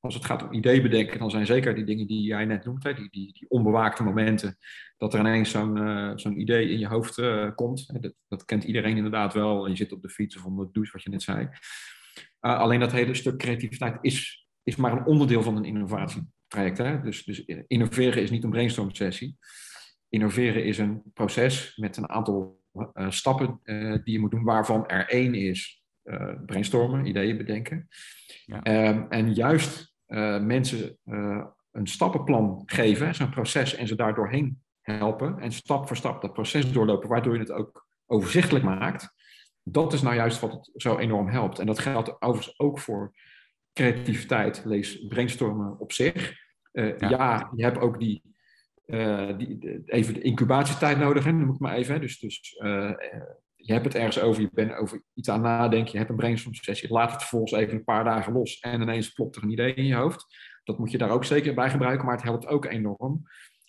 als 0.00 0.14
het 0.14 0.24
gaat 0.24 0.42
om 0.42 0.52
ideeën 0.52 0.82
bedenken, 0.82 1.18
dan 1.18 1.30
zijn 1.30 1.46
zeker 1.46 1.74
die 1.74 1.84
dingen 1.84 2.06
die 2.06 2.22
jij 2.22 2.44
net 2.44 2.64
noemt, 2.64 2.82
die, 2.82 2.94
die, 2.94 3.32
die 3.32 3.48
onbewaakte 3.48 4.02
momenten, 4.02 4.56
dat 4.96 5.14
er 5.14 5.20
ineens 5.20 5.50
zo'n 5.50 6.12
zo'n 6.18 6.40
idee 6.40 6.68
in 6.68 6.78
je 6.78 6.86
hoofd 6.86 7.18
uh, 7.18 7.54
komt. 7.54 8.02
Dat, 8.02 8.12
dat, 8.28 8.44
kent 8.44 8.64
iedereen 8.64 8.96
inderdaad 8.96 9.34
wel. 9.34 9.66
Je 9.66 9.76
zit 9.76 9.92
op 9.92 10.02
de 10.02 10.08
fiets 10.08 10.36
of 10.36 10.44
onder 10.44 10.66
de 10.66 10.72
douche, 10.72 10.92
wat 10.92 11.02
je 11.02 11.10
net 11.10 11.22
zei. 11.22 11.48
Uh, 12.40 12.58
alleen 12.58 12.80
dat 12.80 12.92
hele 12.92 13.14
stuk 13.14 13.38
creativiteit 13.38 13.98
is, 14.00 14.46
is 14.62 14.76
maar 14.76 14.92
een 14.92 15.06
onderdeel 15.06 15.42
van 15.42 15.56
een 15.56 15.64
innovatietraject. 15.64 16.78
Hè? 16.78 17.00
Dus, 17.00 17.24
dus 17.24 17.44
innoveren 17.66 18.22
is 18.22 18.30
niet 18.30 18.44
een 18.44 18.50
brainstorm 18.50 18.94
sessie. 18.94 19.36
Innoveren 20.08 20.64
is 20.64 20.78
een 20.78 21.02
proces 21.14 21.76
met 21.76 21.96
een 21.96 22.08
aantal 22.08 22.64
stappen 23.08 23.60
die 24.04 24.12
je 24.12 24.18
moet 24.18 24.30
doen, 24.30 24.44
waarvan 24.44 24.86
er 24.86 25.08
één 25.08 25.34
is 25.34 25.84
brainstormen, 26.46 27.06
ideeën 27.06 27.36
bedenken. 27.36 27.88
Ja. 28.44 28.62
Ehm, 28.62 29.04
en 29.08 29.34
juist 29.34 29.94
mensen 30.40 30.98
een 31.70 31.86
stappenplan 31.86 32.62
geven, 32.66 33.14
zo'n 33.14 33.30
proces, 33.30 33.74
en 33.74 33.86
ze 33.86 33.96
daar 33.96 34.14
doorheen 34.14 34.62
helpen 34.80 35.38
en 35.38 35.52
stap 35.52 35.86
voor 35.86 35.96
stap 35.96 36.22
dat 36.22 36.32
proces 36.32 36.72
doorlopen, 36.72 37.08
waardoor 37.08 37.32
je 37.34 37.40
het 37.40 37.52
ook 37.52 37.86
overzichtelijk 38.06 38.64
maakt. 38.64 39.14
Dat 39.62 39.92
is 39.92 40.02
nou 40.02 40.14
juist 40.14 40.40
wat 40.40 40.52
het 40.52 40.70
zo 40.74 40.98
enorm 40.98 41.28
helpt. 41.28 41.58
En 41.58 41.66
dat 41.66 41.78
geldt 41.78 42.22
overigens 42.22 42.58
ook 42.58 42.78
voor 42.78 43.14
creativiteit, 43.72 44.62
lees 44.64 45.06
brainstormen 45.06 45.78
op 45.78 45.92
zich. 45.92 46.34
Uh, 46.72 46.98
ja. 46.98 47.50
je 47.56 47.64
hebt 47.64 47.78
ook 47.78 47.98
die, 47.98 48.22
uh, 48.86 49.38
die, 49.38 49.82
even 49.84 50.14
de 50.14 50.20
incubatietijd 50.20 50.98
nodig, 50.98 51.24
hè, 51.24 51.32
noem 51.32 51.54
ik 51.54 51.58
maar 51.58 51.74
even. 51.74 52.00
Dus, 52.00 52.18
dus 52.18 52.60
uh, 52.62 52.92
je 53.56 53.72
hebt 53.72 53.84
het 53.84 53.94
ergens 53.94 54.20
over, 54.20 54.42
je 54.42 54.50
bent 54.52 54.74
over 54.74 55.02
iets 55.14 55.28
aan 55.28 55.40
nadenken, 55.40 55.92
je 55.92 55.98
hebt 55.98 56.10
een 56.10 56.16
brainstorm 56.16 56.54
sessie, 56.54 56.92
laat 56.92 57.10
het 57.10 57.20
vervolgens 57.20 57.52
even 57.52 57.74
een 57.74 57.84
paar 57.84 58.04
dagen 58.04 58.32
los 58.32 58.58
en 58.58 58.82
ineens 58.82 59.12
plopt 59.12 59.36
er 59.36 59.42
een 59.42 59.50
idee 59.50 59.74
in 59.74 59.86
je 59.86 59.94
hoofd. 59.94 60.26
Dat 60.64 60.78
moet 60.78 60.90
je 60.90 60.98
daar 60.98 61.10
ook 61.10 61.24
zeker 61.24 61.54
bij 61.54 61.70
gebruiken, 61.70 62.06
maar 62.06 62.14
het 62.14 62.24
helpt 62.24 62.46
ook 62.46 62.64
enorm 62.64 63.24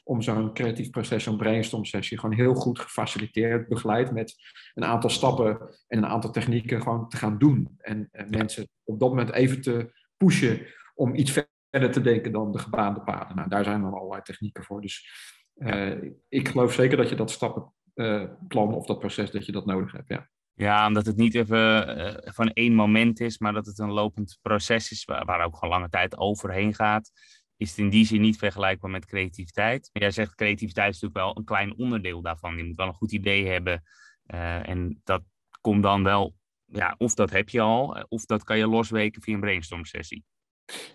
om 0.07 0.21
zo'n 0.21 0.53
creatief 0.53 0.89
proces, 0.89 1.23
zo'n 1.23 1.37
brainstorm 1.37 1.85
sessie, 1.85 2.19
gewoon 2.19 2.35
heel 2.35 2.53
goed 2.53 2.79
gefaciliteerd, 2.79 3.67
begeleid 3.67 4.11
met 4.11 4.35
een 4.73 4.85
aantal 4.85 5.09
stappen 5.09 5.59
en 5.87 5.97
een 5.97 6.05
aantal 6.05 6.31
technieken 6.31 6.81
gewoon 6.81 7.09
te 7.09 7.17
gaan 7.17 7.37
doen. 7.37 7.75
En, 7.77 8.09
mensen 8.29 8.67
op 8.83 8.99
dat 8.99 9.09
moment 9.09 9.31
even 9.31 9.61
te 9.61 9.91
pushen 10.17 10.67
om 10.95 11.15
iets 11.15 11.31
verder 11.79 12.03
te 12.03 12.09
denken 12.09 12.31
dan 12.31 12.51
de 12.51 12.59
gebaande 12.59 13.01
paden. 13.01 13.35
Nou, 13.35 13.49
daar 13.49 13.63
zijn 13.63 13.81
dan 13.81 13.93
allerlei 13.93 14.21
technieken 14.21 14.63
voor. 14.63 14.81
Dus 14.81 15.09
uh, 15.55 16.11
ik 16.29 16.47
geloof 16.47 16.73
zeker 16.73 16.97
dat 16.97 17.09
je 17.09 17.15
dat 17.15 17.31
stappenplan 17.31 18.69
uh, 18.69 18.75
of 18.75 18.85
dat 18.85 18.99
proces, 18.99 19.31
dat 19.31 19.45
je 19.45 19.51
dat 19.51 19.65
nodig 19.65 19.91
hebt, 19.91 20.07
ja. 20.07 20.29
Ja, 20.53 20.87
omdat 20.87 21.05
het 21.05 21.15
niet 21.15 21.35
even 21.35 21.97
uh, 21.97 22.15
van 22.23 22.51
één 22.53 22.73
moment 22.73 23.19
is, 23.19 23.37
maar 23.37 23.53
dat 23.53 23.65
het 23.65 23.79
een 23.79 23.91
lopend 23.91 24.37
proces 24.41 24.91
is 24.91 25.05
waar, 25.05 25.25
waar 25.25 25.45
ook 25.45 25.57
gewoon 25.57 25.73
lange 25.73 25.89
tijd 25.89 26.17
overheen 26.17 26.73
gaat 26.73 27.11
is 27.57 27.69
het 27.69 27.79
in 27.79 27.89
die 27.89 28.05
zin 28.05 28.21
niet 28.21 28.37
vergelijkbaar 28.37 28.91
met 28.91 29.05
creativiteit. 29.05 29.89
Maar 29.93 30.01
jij 30.01 30.11
zegt 30.11 30.35
creativiteit 30.35 30.93
is 30.93 31.01
natuurlijk 31.01 31.25
wel 31.25 31.37
een 31.37 31.43
klein 31.43 31.77
onderdeel 31.77 32.21
daarvan. 32.21 32.57
Je 32.57 32.63
moet 32.63 32.75
wel 32.75 32.87
een 32.87 32.93
goed 32.93 33.11
idee 33.11 33.47
hebben. 33.47 33.83
En 34.25 35.01
dat 35.03 35.23
komt 35.61 35.83
dan 35.83 36.03
wel, 36.03 36.35
ja, 36.65 36.95
of 36.97 37.13
dat 37.13 37.29
heb 37.29 37.49
je 37.49 37.61
al, 37.61 38.05
of 38.09 38.25
dat 38.25 38.43
kan 38.43 38.57
je 38.57 38.67
losweken 38.67 39.21
via 39.21 39.33
een 39.33 39.39
brainstorm 39.39 39.85
sessie. 39.85 40.23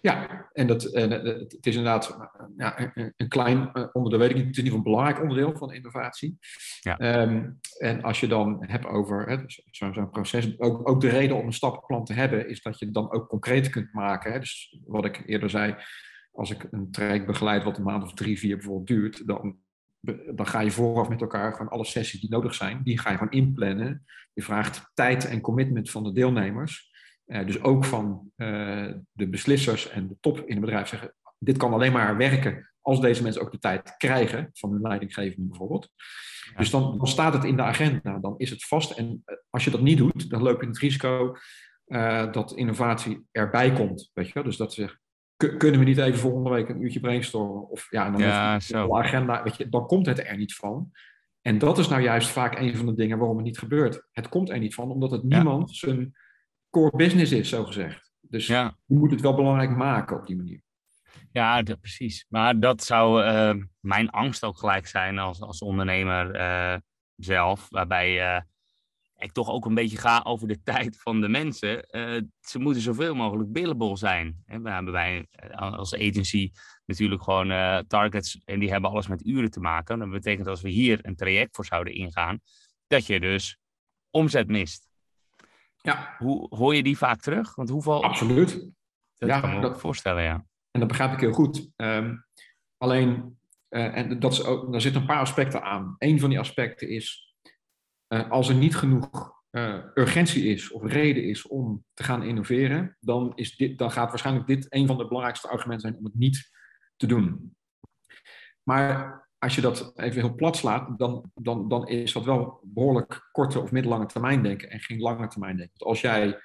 Ja, 0.00 0.48
en 0.52 0.66
dat, 0.66 0.84
uh, 0.84 1.10
het 1.10 1.66
is 1.66 1.76
inderdaad 1.76 2.16
ja, 2.56 2.92
een, 2.94 3.12
een 3.16 3.28
klein 3.28 3.70
uh, 3.72 3.86
onderdeel, 3.92 4.20
weet 4.20 4.30
ik 4.30 4.36
niet, 4.36 4.46
het 4.46 4.56
is 4.56 4.58
in 4.58 4.64
ieder 4.64 4.78
geval 4.78 4.78
een 4.78 4.82
belangrijk 4.82 5.20
onderdeel 5.20 5.56
van 5.56 5.72
innovatie. 5.72 6.38
Ja. 6.80 7.22
Um, 7.22 7.58
en 7.78 8.02
als 8.02 8.20
je 8.20 8.26
dan 8.26 8.64
hebt 8.66 8.86
over 8.86 9.44
zo'n 9.70 9.94
zo 9.94 10.06
proces, 10.06 10.58
ook, 10.58 10.88
ook 10.88 11.00
de 11.00 11.08
reden 11.08 11.36
om 11.36 11.46
een 11.46 11.52
stappenplan 11.52 12.04
te 12.04 12.12
hebben, 12.12 12.48
is 12.48 12.62
dat 12.62 12.78
je 12.78 12.84
het 12.84 12.94
dan 12.94 13.12
ook 13.12 13.28
concreet 13.28 13.70
kunt 13.70 13.92
maken. 13.92 14.32
Hè? 14.32 14.38
Dus 14.38 14.78
wat 14.86 15.04
ik 15.04 15.22
eerder 15.26 15.50
zei, 15.50 15.76
als 16.32 16.50
ik 16.50 16.66
een 16.70 16.90
traject 16.90 17.26
begeleid 17.26 17.64
wat 17.64 17.76
een 17.78 17.84
maand 17.84 18.02
of 18.02 18.14
drie, 18.14 18.38
vier 18.38 18.56
bijvoorbeeld 18.56 18.86
duurt, 18.86 19.26
dan, 19.26 19.56
dan 20.34 20.46
ga 20.46 20.60
je 20.60 20.70
vooraf 20.70 21.08
met 21.08 21.20
elkaar 21.20 21.52
gewoon 21.52 21.68
alle 21.68 21.84
sessies 21.84 22.20
die 22.20 22.30
nodig 22.30 22.54
zijn, 22.54 22.80
die 22.82 22.98
ga 22.98 23.10
je 23.10 23.16
gewoon 23.16 23.32
inplannen. 23.32 24.04
Je 24.32 24.42
vraagt 24.42 24.90
tijd 24.94 25.24
en 25.24 25.40
commitment 25.40 25.90
van 25.90 26.04
de 26.04 26.12
deelnemers. 26.12 26.91
Uh, 27.26 27.46
dus 27.46 27.62
ook 27.62 27.84
van 27.84 28.30
uh, 28.36 28.92
de 29.12 29.28
beslissers 29.28 29.88
en 29.88 30.08
de 30.08 30.16
top 30.20 30.38
in 30.38 30.50
het 30.50 30.60
bedrijf 30.60 30.88
zeggen, 30.88 31.14
dit 31.38 31.56
kan 31.56 31.72
alleen 31.72 31.92
maar 31.92 32.16
werken 32.16 32.72
als 32.80 33.00
deze 33.00 33.22
mensen 33.22 33.42
ook 33.42 33.52
de 33.52 33.58
tijd 33.58 33.96
krijgen 33.96 34.50
van 34.52 34.70
hun 34.70 34.80
leidinggevende 34.80 35.48
bijvoorbeeld. 35.48 35.90
Dus 36.56 36.70
dan, 36.70 36.98
dan, 36.98 37.06
staat 37.06 37.32
het 37.32 37.44
in 37.44 37.56
de 37.56 37.62
agenda, 37.62 38.18
dan 38.18 38.34
is 38.36 38.50
het 38.50 38.64
vast. 38.64 38.90
En 38.90 39.22
eh, 39.24 39.36
als 39.50 39.64
je 39.64 39.70
dat 39.70 39.80
niet 39.80 39.98
doet, 39.98 40.30
dan 40.30 40.42
loop 40.42 40.60
je 40.60 40.66
het 40.66 40.78
risico 40.78 41.36
uh, 41.86 42.32
dat 42.32 42.52
innovatie 42.52 43.24
erbij 43.30 43.72
komt. 43.72 44.10
Weet 44.14 44.26
je 44.26 44.32
wel? 44.34 44.42
Dus 44.42 44.56
dat 44.56 44.72
ze 44.72 45.00
kunnen 45.36 45.80
we 45.80 45.86
niet 45.86 45.98
even 45.98 46.18
volgende 46.18 46.50
week 46.50 46.68
een 46.68 46.82
uurtje 46.82 47.00
brainstormen? 47.00 47.68
Of 47.68 47.86
ja, 47.90 48.10
dan 48.10 48.20
ja, 48.20 48.60
zo. 48.60 48.96
agenda, 48.96 49.42
weet 49.42 49.56
je, 49.56 49.68
dan 49.68 49.86
komt 49.86 50.06
het 50.06 50.26
er 50.26 50.36
niet 50.36 50.54
van. 50.54 50.90
En 51.40 51.58
dat 51.58 51.78
is 51.78 51.88
nou 51.88 52.02
juist 52.02 52.28
vaak 52.28 52.58
een 52.58 52.76
van 52.76 52.86
de 52.86 52.94
dingen 52.94 53.18
waarom 53.18 53.36
het 53.36 53.46
niet 53.46 53.58
gebeurt. 53.58 54.06
Het 54.12 54.28
komt 54.28 54.50
er 54.50 54.58
niet 54.58 54.74
van, 54.74 54.90
omdat 54.90 55.10
het 55.10 55.22
niemand 55.22 55.76
zijn 55.76 56.14
core 56.72 56.96
business 56.96 57.32
is, 57.32 57.48
zo 57.48 57.64
gezegd. 57.64 58.12
Dus 58.20 58.46
ja. 58.46 58.76
je 58.86 58.98
moet 58.98 59.10
het 59.10 59.20
wel 59.20 59.34
belangrijk 59.34 59.76
maken 59.76 60.16
op 60.16 60.26
die 60.26 60.36
manier. 60.36 60.62
Ja, 61.32 61.62
dat, 61.62 61.80
precies. 61.80 62.26
Maar 62.28 62.60
dat 62.60 62.82
zou 62.82 63.24
uh, 63.24 63.64
mijn 63.80 64.10
angst 64.10 64.44
ook 64.44 64.58
gelijk 64.58 64.86
zijn 64.86 65.18
als, 65.18 65.40
als 65.40 65.60
ondernemer 65.60 66.36
uh, 66.36 66.76
zelf. 67.16 67.66
Waarbij 67.68 68.34
uh, 68.36 68.40
ik 69.16 69.32
toch 69.32 69.50
ook 69.50 69.64
een 69.64 69.74
beetje 69.74 69.96
ga 69.96 70.20
over 70.24 70.48
de 70.48 70.62
tijd 70.72 71.00
van 71.00 71.20
de 71.20 71.28
mensen. 71.28 71.86
Ze 72.40 72.58
moeten 72.58 72.82
zoveel 72.82 73.14
mogelijk 73.14 73.52
billable 73.52 73.96
zijn. 73.96 74.42
we 74.46 74.70
hebben 74.70 74.92
wij 74.92 75.26
eh, 75.30 75.72
als 75.72 75.94
agency 75.94 76.50
natuurlijk 76.86 77.22
gewoon 77.22 77.48
targets 77.86 78.40
en 78.44 78.58
die 78.58 78.70
hebben 78.70 78.90
alles 78.90 79.06
met 79.06 79.26
uren 79.26 79.50
te 79.50 79.60
maken. 79.60 79.98
Dat 79.98 80.10
betekent 80.10 80.46
als 80.46 80.60
we 80.60 80.68
hier 80.68 80.98
een 81.02 81.16
traject 81.16 81.56
voor 81.56 81.64
zouden 81.64 81.94
ingaan, 81.94 82.40
dat 82.86 83.06
je 83.06 83.20
dus 83.20 83.58
omzet 84.10 84.48
mist. 84.48 84.91
Ja. 85.82 86.14
Hoe, 86.18 86.46
hoor 86.56 86.74
je 86.74 86.82
die 86.82 86.98
vaak 86.98 87.20
terug? 87.20 87.54
Want 87.54 87.68
hoeveel... 87.68 88.04
Absoluut. 88.04 88.70
Dat 89.14 89.28
ja, 89.28 89.40
kan 89.40 89.54
me 89.54 89.60
dat, 89.60 89.80
voorstellen, 89.80 90.22
ja. 90.22 90.46
En 90.70 90.80
dat 90.80 90.88
begrijp 90.88 91.12
ik 91.12 91.20
heel 91.20 91.32
goed. 91.32 91.70
Um, 91.76 92.26
alleen, 92.76 93.38
en 93.68 94.18
dat 94.18 94.32
is 94.32 94.44
ook, 94.44 94.72
daar 94.72 94.80
zitten 94.80 95.00
een 95.00 95.06
paar 95.06 95.20
aspecten 95.20 95.62
aan. 95.62 95.94
Een 95.98 96.20
van 96.20 96.30
die 96.30 96.38
aspecten 96.38 96.88
is 96.88 97.34
uh, 98.08 98.30
als 98.30 98.48
er 98.48 98.54
niet 98.54 98.76
genoeg 98.76 99.32
uh, 99.50 99.84
urgentie 99.94 100.44
is 100.44 100.70
of 100.70 100.82
reden 100.82 101.24
is 101.24 101.46
om 101.46 101.84
te 101.94 102.02
gaan 102.02 102.22
innoveren, 102.22 102.96
dan, 103.00 103.32
is 103.34 103.56
dit, 103.56 103.78
dan 103.78 103.90
gaat 103.90 104.08
waarschijnlijk 104.08 104.46
dit 104.46 104.66
een 104.68 104.86
van 104.86 104.96
de 104.96 105.06
belangrijkste 105.06 105.48
argumenten 105.48 105.88
zijn 105.88 105.98
om 105.98 106.04
het 106.04 106.14
niet 106.14 106.50
te 106.96 107.06
doen. 107.06 107.56
Maar 108.62 109.20
als 109.42 109.54
je 109.54 109.60
dat 109.60 109.92
even 109.96 110.20
heel 110.20 110.34
plat 110.34 110.56
slaat, 110.56 110.98
dan, 110.98 111.30
dan, 111.34 111.68
dan 111.68 111.88
is 111.88 112.12
dat 112.12 112.24
wel 112.24 112.60
behoorlijk 112.62 113.28
korte 113.32 113.60
of 113.60 113.72
middellange 113.72 114.06
termijn 114.06 114.42
denken 114.42 114.70
en 114.70 114.80
geen 114.80 115.00
lange 115.00 115.26
termijn 115.26 115.56
denken. 115.56 115.86
als 115.86 116.00
jij 116.00 116.38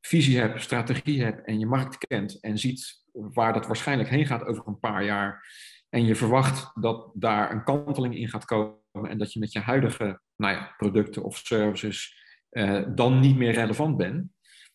visie 0.00 0.38
hebt, 0.38 0.62
strategie 0.62 1.22
hebt 1.22 1.46
en 1.46 1.58
je 1.58 1.66
markt 1.66 2.06
kent 2.06 2.40
en 2.40 2.58
ziet 2.58 3.02
waar 3.12 3.52
dat 3.52 3.66
waarschijnlijk 3.66 4.08
heen 4.08 4.26
gaat 4.26 4.44
over 4.44 4.66
een 4.66 4.78
paar 4.78 5.04
jaar 5.04 5.46
en 5.88 6.04
je 6.04 6.14
verwacht 6.14 6.70
dat 6.74 7.10
daar 7.14 7.52
een 7.52 7.64
kanteling 7.64 8.16
in 8.16 8.28
gaat 8.28 8.44
komen 8.44 9.10
en 9.10 9.18
dat 9.18 9.32
je 9.32 9.38
met 9.38 9.52
je 9.52 9.60
huidige 9.60 10.20
nou 10.36 10.54
ja, 10.54 10.74
producten 10.76 11.22
of 11.22 11.36
services 11.36 12.22
eh, 12.48 12.82
dan 12.94 13.20
niet 13.20 13.36
meer 13.36 13.52
relevant 13.52 13.96
bent, 13.96 14.28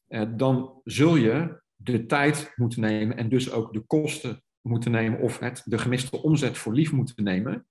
eh, 0.08 0.24
dan 0.36 0.82
zul 0.84 1.16
je 1.16 1.62
de 1.76 2.06
tijd 2.06 2.54
moeten 2.56 2.82
nemen 2.82 3.18
en 3.18 3.30
dus 3.30 3.52
ook 3.52 3.74
de 3.74 3.82
kosten 3.82 4.44
moeten 4.62 4.92
nemen 4.92 5.20
of 5.20 5.40
het, 5.40 5.62
de 5.66 5.78
gemiste 5.78 6.22
omzet 6.22 6.58
voor 6.58 6.74
lief 6.74 6.92
moeten 6.92 7.24
nemen 7.24 7.68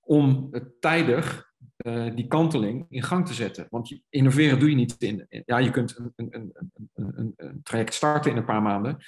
om 0.00 0.50
tijdig 0.80 1.52
uh, 1.76 2.14
die 2.14 2.26
kanteling 2.26 2.86
in 2.88 3.02
gang 3.02 3.26
te 3.26 3.34
zetten. 3.34 3.66
Want 3.70 4.00
innoveren 4.08 4.58
doe 4.58 4.68
je 4.68 4.74
niet 4.74 4.96
in. 4.98 5.26
Ja, 5.46 5.58
je 5.58 5.70
kunt 5.70 5.98
een, 5.98 6.12
een, 6.16 6.52
een, 6.94 7.32
een, 7.36 7.60
traject 7.62 7.94
starten 7.94 8.30
in 8.30 8.36
een 8.36 8.44
paar 8.44 8.62
maanden. 8.62 8.98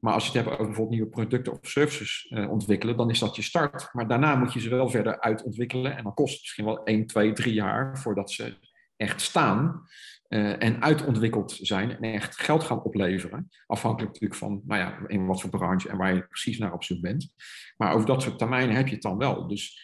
Maar 0.00 0.12
als 0.12 0.26
je 0.26 0.30
het 0.30 0.38
hebt 0.38 0.50
over 0.50 0.64
bijvoorbeeld 0.64 0.96
nieuwe 0.96 1.10
producten 1.10 1.52
of 1.52 1.58
services 1.62 2.30
uh, 2.30 2.50
ontwikkelen, 2.50 2.96
dan 2.96 3.10
is 3.10 3.18
dat 3.18 3.36
je 3.36 3.42
start. 3.42 3.88
Maar 3.92 4.08
daarna 4.08 4.34
moet 4.34 4.52
je 4.52 4.60
ze 4.60 4.68
wel 4.68 4.88
verder 4.88 5.20
uitontwikkelen. 5.20 5.96
En 5.96 6.02
dan 6.02 6.14
kost 6.14 6.32
het 6.32 6.40
misschien 6.40 6.64
wel 6.64 6.84
1, 6.84 7.06
2, 7.06 7.32
3 7.32 7.54
jaar 7.54 7.98
voordat 7.98 8.30
ze 8.30 8.56
echt 8.96 9.20
staan 9.20 9.86
uh, 10.28 10.62
en 10.62 10.82
uitontwikkeld 10.82 11.58
zijn 11.60 11.90
en 11.90 12.12
echt 12.12 12.40
geld 12.40 12.62
gaan 12.62 12.82
opleveren. 12.82 13.48
Afhankelijk 13.66 14.12
natuurlijk 14.12 14.40
van 14.40 14.62
nou 14.64 14.80
ja, 14.80 14.98
in 15.06 15.26
wat 15.26 15.40
voor 15.40 15.50
branche 15.50 15.88
en 15.88 15.96
waar 15.96 16.14
je 16.14 16.26
precies 16.26 16.58
naar 16.58 16.72
op 16.72 16.84
zoek 16.84 17.00
bent. 17.00 17.34
Maar 17.76 17.94
over 17.94 18.06
dat 18.06 18.22
soort 18.22 18.38
termijnen 18.38 18.76
heb 18.76 18.86
je 18.86 18.94
het 18.94 19.02
dan 19.02 19.18
wel. 19.18 19.46
Dus 19.46 19.80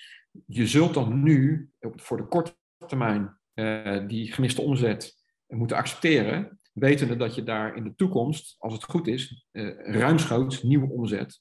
je 0.47 0.67
zult 0.67 0.95
dan 0.95 1.23
nu 1.23 1.71
voor 1.81 2.17
de 2.17 2.27
korte 2.27 2.57
termijn 2.87 3.37
uh, 3.55 4.09
die 4.09 4.33
gemiste 4.33 4.63
omzet 4.63 5.15
moeten 5.47 5.77
accepteren, 5.77 6.61
wetende 6.73 7.17
dat 7.17 7.35
je 7.35 7.43
daar 7.43 7.77
in 7.77 7.85
de 7.85 7.95
toekomst, 7.95 8.57
als 8.59 8.73
het 8.73 8.85
goed 8.85 9.07
is, 9.07 9.47
uh, 9.53 9.79
ruimschoots 9.79 10.63
nieuwe 10.63 10.91
omzet 10.91 11.41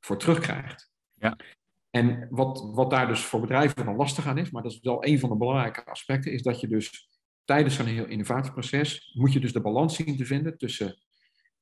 voor 0.00 0.18
terugkrijgt. 0.18 0.90
Ja. 1.14 1.36
En 1.90 2.26
wat, 2.30 2.70
wat 2.74 2.90
daar 2.90 3.06
dus 3.06 3.24
voor 3.24 3.40
bedrijven 3.40 3.84
dan 3.84 3.96
lastig 3.96 4.26
aan 4.26 4.38
is, 4.38 4.50
maar 4.50 4.62
dat 4.62 4.72
is 4.72 4.80
wel 4.80 5.06
een 5.06 5.18
van 5.18 5.28
de 5.28 5.36
belangrijke 5.36 5.84
aspecten, 5.84 6.32
is 6.32 6.42
dat 6.42 6.60
je 6.60 6.68
dus 6.68 7.08
tijdens 7.48 7.74
zo'n 7.74 7.86
heel 7.86 8.06
innovatieproces 8.06 9.12
moet 9.14 9.32
je 9.32 9.40
dus 9.40 9.52
de 9.52 9.60
balans 9.60 9.96
zien 9.96 10.16
te 10.16 10.26
vinden 10.26 10.58
tussen, 10.58 10.98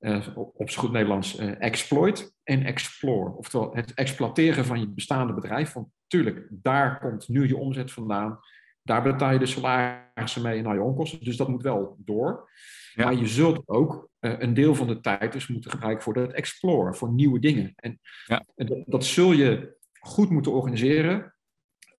uh, 0.00 0.26
op 0.34 0.70
zo 0.70 0.80
goed 0.80 0.92
Nederlands, 0.92 1.40
uh, 1.40 1.62
exploit 1.62 2.34
en 2.42 2.64
explore. 2.64 3.36
Oftewel 3.36 3.74
het 3.74 3.94
exploiteren 3.94 4.64
van 4.64 4.80
je 4.80 4.88
bestaande 4.88 5.34
bedrijf. 5.34 5.72
Want 5.72 5.88
tuurlijk, 6.06 6.46
daar 6.50 6.98
komt 6.98 7.28
nu 7.28 7.48
je 7.48 7.56
omzet 7.56 7.92
vandaan. 7.92 8.38
Daar 8.82 9.02
betaal 9.02 9.32
je 9.32 9.38
de 9.38 9.46
salarissen 9.46 10.42
mee 10.42 10.58
en 10.58 10.66
al 10.66 10.74
je 10.74 10.82
onkosten. 10.82 11.24
Dus 11.24 11.36
dat 11.36 11.48
moet 11.48 11.62
wel 11.62 11.96
door. 11.98 12.50
Maar 12.94 13.14
je 13.14 13.26
zult 13.26 13.68
ook 13.68 14.08
uh, 14.20 14.34
een 14.38 14.54
deel 14.54 14.74
van 14.74 14.86
de 14.86 15.00
tijd 15.00 15.32
dus 15.32 15.46
moeten 15.46 15.70
gebruiken 15.70 16.04
voor 16.04 16.14
dat 16.14 16.32
explore, 16.32 16.94
voor 16.94 17.12
nieuwe 17.12 17.38
dingen. 17.38 17.72
En, 17.76 18.00
ja. 18.26 18.44
en 18.54 18.66
dat, 18.66 18.82
dat, 18.86 19.04
zul 19.04 19.32
je 19.32 19.76
goed 20.00 20.30
moeten 20.30 20.52
organiseren. 20.52 21.34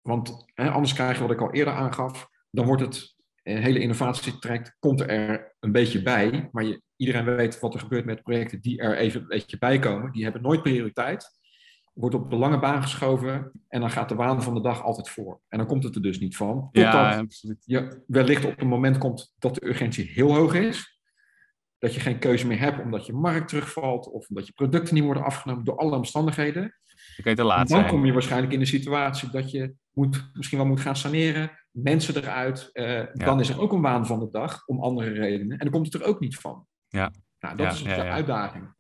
Want 0.02 0.52
hè, 0.54 0.70
anders 0.70 0.94
krijg 0.94 1.16
je 1.16 1.24
wat 1.24 1.32
ik 1.32 1.42
al 1.42 1.54
eerder 1.54 1.74
aangaf. 1.74 2.30
Dan 2.50 2.66
wordt 2.66 2.82
het 2.82 3.17
hele 3.56 3.80
innovatietraject 3.80 4.76
komt 4.80 5.02
er 5.02 5.56
een 5.60 5.72
beetje 5.72 6.02
bij. 6.02 6.50
Maar 6.52 6.64
je, 6.64 6.82
iedereen 6.96 7.26
weet 7.26 7.60
wat 7.60 7.74
er 7.74 7.80
gebeurt 7.80 8.06
met 8.06 8.24
projecten 8.24 8.62
die 8.62 8.80
er 8.80 8.98
even 8.98 9.22
een 9.22 9.28
beetje 9.28 9.58
bij 9.58 9.80
komen. 9.80 10.12
Die 10.12 10.24
hebben 10.24 10.42
nooit 10.42 10.62
prioriteit. 10.62 11.36
Wordt 11.94 12.16
op 12.16 12.30
de 12.30 12.36
lange 12.36 12.60
baan 12.60 12.82
geschoven 12.82 13.52
en 13.68 13.80
dan 13.80 13.90
gaat 13.90 14.10
de 14.10 14.16
waan 14.16 14.44
van 14.44 14.54
de 14.54 14.62
dag 14.62 14.84
altijd 14.84 15.10
voor. 15.10 15.42
En 15.48 15.58
dan 15.58 15.68
komt 15.68 15.84
het 15.84 15.96
er 15.96 16.02
dus 16.02 16.20
niet 16.20 16.36
van. 16.36 16.70
Totdat 16.72 16.94
ja, 16.94 17.18
absoluut. 17.18 17.64
je 17.66 18.04
wellicht 18.08 18.46
op 18.46 18.62
een 18.62 18.68
moment 18.68 18.98
komt 18.98 19.34
dat 19.40 19.56
de 19.56 19.66
urgentie 19.68 20.06
heel 20.06 20.36
hoog 20.36 20.54
is. 20.54 21.00
Dat 21.78 21.94
je 21.94 22.00
geen 22.00 22.20
keuze 22.20 22.48
meer 22.48 22.60
hebt 22.60 22.80
omdat 22.80 23.06
je 23.06 23.14
markt 23.14 23.48
terugvalt 23.48 24.12
of 24.12 24.28
omdat 24.30 24.48
je 24.48 24.54
producten 24.54 24.96
niet 24.96 25.04
worden 25.04 25.24
afgenomen 25.24 25.64
door 25.64 25.78
alle 25.78 25.96
omstandigheden. 25.96 26.76
Dan, 27.24 27.36
te 27.36 27.44
laat 27.44 27.68
dan 27.68 27.78
zijn. 27.78 27.90
kom 27.90 28.06
je 28.06 28.14
waarschijnlijk 28.14 28.54
in 28.54 28.60
de 28.60 28.66
situatie 28.66 29.30
dat 29.30 29.52
je 29.52 29.76
moet, 29.92 30.30
misschien 30.34 30.58
wel 30.58 30.68
moet 30.68 30.80
gaan 30.80 30.96
saneren, 30.96 31.52
mensen 31.84 32.16
eruit. 32.16 32.70
Uh, 32.74 33.04
Dan 33.14 33.40
is 33.40 33.50
er 33.50 33.60
ook 33.62 33.72
een 33.74 33.82
waan 33.82 34.06
van 34.06 34.20
de 34.20 34.30
dag 34.30 34.66
om 34.66 34.80
andere 34.82 35.10
redenen. 35.12 35.52
En 35.52 35.58
dan 35.66 35.70
komt 35.74 35.94
het 35.94 36.02
er 36.02 36.08
ook 36.08 36.20
niet 36.20 36.38
van. 36.38 36.66
Ja. 36.88 37.12
Nou, 37.40 37.56
dat 37.56 37.66
Ja, 37.66 37.72
is 37.72 37.80
ja, 37.80 37.96
de 37.96 38.04
ja. 38.04 38.12
uitdaging. 38.12 38.76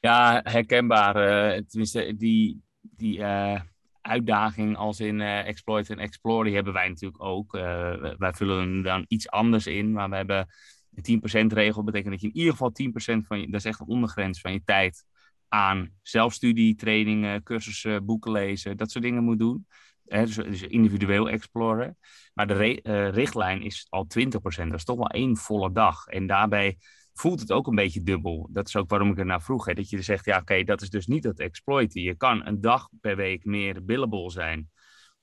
Ja, 0.00 0.40
herkenbaar. 0.44 1.16
eh, 1.16 1.60
tenminste, 1.62 2.14
die, 2.16 2.62
die 2.80 3.22
eh, 3.22 3.60
uitdaging 4.00 4.76
als 4.76 5.00
in 5.00 5.20
eh, 5.20 5.46
exploit 5.46 5.90
en 5.90 5.98
explore, 5.98 6.44
die 6.44 6.54
hebben 6.54 6.72
wij 6.72 6.88
natuurlijk 6.88 7.22
ook. 7.22 7.54
Eh, 7.54 8.14
wij 8.18 8.32
vullen 8.32 8.58
hem 8.58 8.82
dan 8.82 9.04
iets 9.08 9.28
anders 9.30 9.66
in, 9.66 9.92
maar 9.92 10.10
we 10.10 10.16
hebben 10.16 10.46
een 10.94 11.02
10% 11.02 11.52
regel. 11.52 11.84
betekent 11.84 12.10
dat 12.12 12.20
je 12.20 12.28
in 12.28 12.36
ieder 12.36 12.52
geval 12.52 12.72
10% 12.72 13.26
van 13.26 13.40
je, 13.40 13.46
dat 13.46 13.60
is 13.60 13.64
echt 13.66 13.80
een 13.80 13.86
ondergrens 13.86 14.40
van 14.40 14.52
je 14.52 14.62
tijd, 14.64 15.04
aan 15.48 15.90
zelfstudie, 16.02 16.74
trainingen, 16.74 17.42
cursussen, 17.42 18.04
boeken 18.04 18.32
lezen, 18.32 18.76
dat 18.76 18.90
soort 18.90 19.04
dingen 19.04 19.24
moet 19.24 19.38
doen. 19.38 19.66
Hè, 20.06 20.24
dus, 20.24 20.34
dus 20.34 20.62
individueel 20.62 21.30
exploren. 21.30 21.98
Maar 22.34 22.46
de 22.46 22.82
eh, 22.82 23.08
richtlijn 23.10 23.62
is 23.62 23.86
al 23.88 24.06
20%. 24.18 24.68
Dat 24.68 24.74
is 24.74 24.84
toch 24.84 24.96
wel 24.96 25.10
één 25.10 25.36
volle 25.36 25.72
dag. 25.72 26.06
En 26.06 26.26
daarbij 26.26 26.78
voelt 27.12 27.40
het 27.40 27.52
ook 27.52 27.66
een 27.66 27.74
beetje 27.74 28.02
dubbel. 28.02 28.48
Dat 28.52 28.68
is 28.68 28.76
ook 28.76 28.90
waarom 28.90 29.10
ik 29.10 29.18
er 29.18 29.26
naar 29.26 29.42
vroeg. 29.42 29.66
Hè? 29.66 29.74
Dat 29.74 29.90
je 29.90 30.02
zegt, 30.02 30.24
ja 30.24 30.38
oké, 30.38 30.64
dat 30.64 30.82
is 30.82 30.90
dus 30.90 31.06
niet 31.06 31.24
het 31.24 31.40
exploiten. 31.40 32.02
Je 32.02 32.16
kan 32.16 32.46
een 32.46 32.60
dag 32.60 32.88
per 33.00 33.16
week 33.16 33.44
meer 33.44 33.84
billable 33.84 34.30
zijn. 34.30 34.70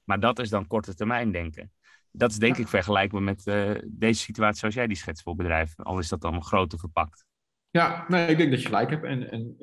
Maar 0.04 0.20
dat 0.20 0.40
is 0.40 0.50
dan 0.50 0.68
korte 0.68 0.96
termijn 0.96 1.32
denken. 1.32 1.72
Dat 2.12 2.32
is 2.32 2.38
denk 2.38 2.58
ik 2.58 2.68
vergelijkbaar 2.68 3.22
met 3.22 3.48
eh, 3.48 3.72
deze 3.86 4.22
situatie 4.22 4.60
zoals 4.60 4.76
jij 4.76 4.88
die 4.88 4.98
schetst 4.98 5.24
voor 5.24 5.36
bedrijven. 5.36 5.84
Al 5.84 6.00
is 6.00 6.10
dat 6.10 6.22
dan 6.22 6.44
groter 6.44 6.80
verpakt. 6.80 7.26
Ja, 7.70 8.06
nee, 8.08 8.28
ik 8.28 8.38
denk 8.38 8.52
dat 8.52 8.62
je 8.62 8.68
gelijk 8.68 8.90
hebt. 8.90 9.04
En, 9.04 9.32
en 9.32 9.58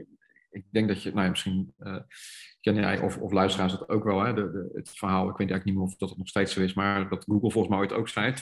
ik 0.59 0.73
denk 0.73 0.89
dat 0.89 1.03
je, 1.03 1.11
nou 1.11 1.23
ja, 1.23 1.31
misschien 1.31 1.75
uh, 1.79 1.97
ken 2.61 2.75
jij 2.75 3.01
of, 3.01 3.19
of 3.19 3.33
luisteraars 3.33 3.73
dat 3.73 3.89
ook 3.89 4.05
wel. 4.05 4.21
Hè? 4.21 4.35
De, 4.35 4.51
de, 4.51 4.71
het 4.73 4.91
verhaal, 4.91 5.29
ik 5.29 5.37
weet 5.37 5.51
eigenlijk 5.51 5.65
niet 5.65 5.75
meer 5.75 5.85
of 5.85 5.97
dat 5.97 6.09
het 6.09 6.19
nog 6.19 6.29
steeds 6.29 6.53
zo 6.53 6.61
is, 6.61 6.75
maar 6.75 7.09
dat 7.09 7.25
Google 7.25 7.51
volgens 7.51 7.69
mij 7.69 7.79
ooit 7.79 7.93
ook 7.93 8.09
zei: 8.09 8.33
20% 8.33 8.35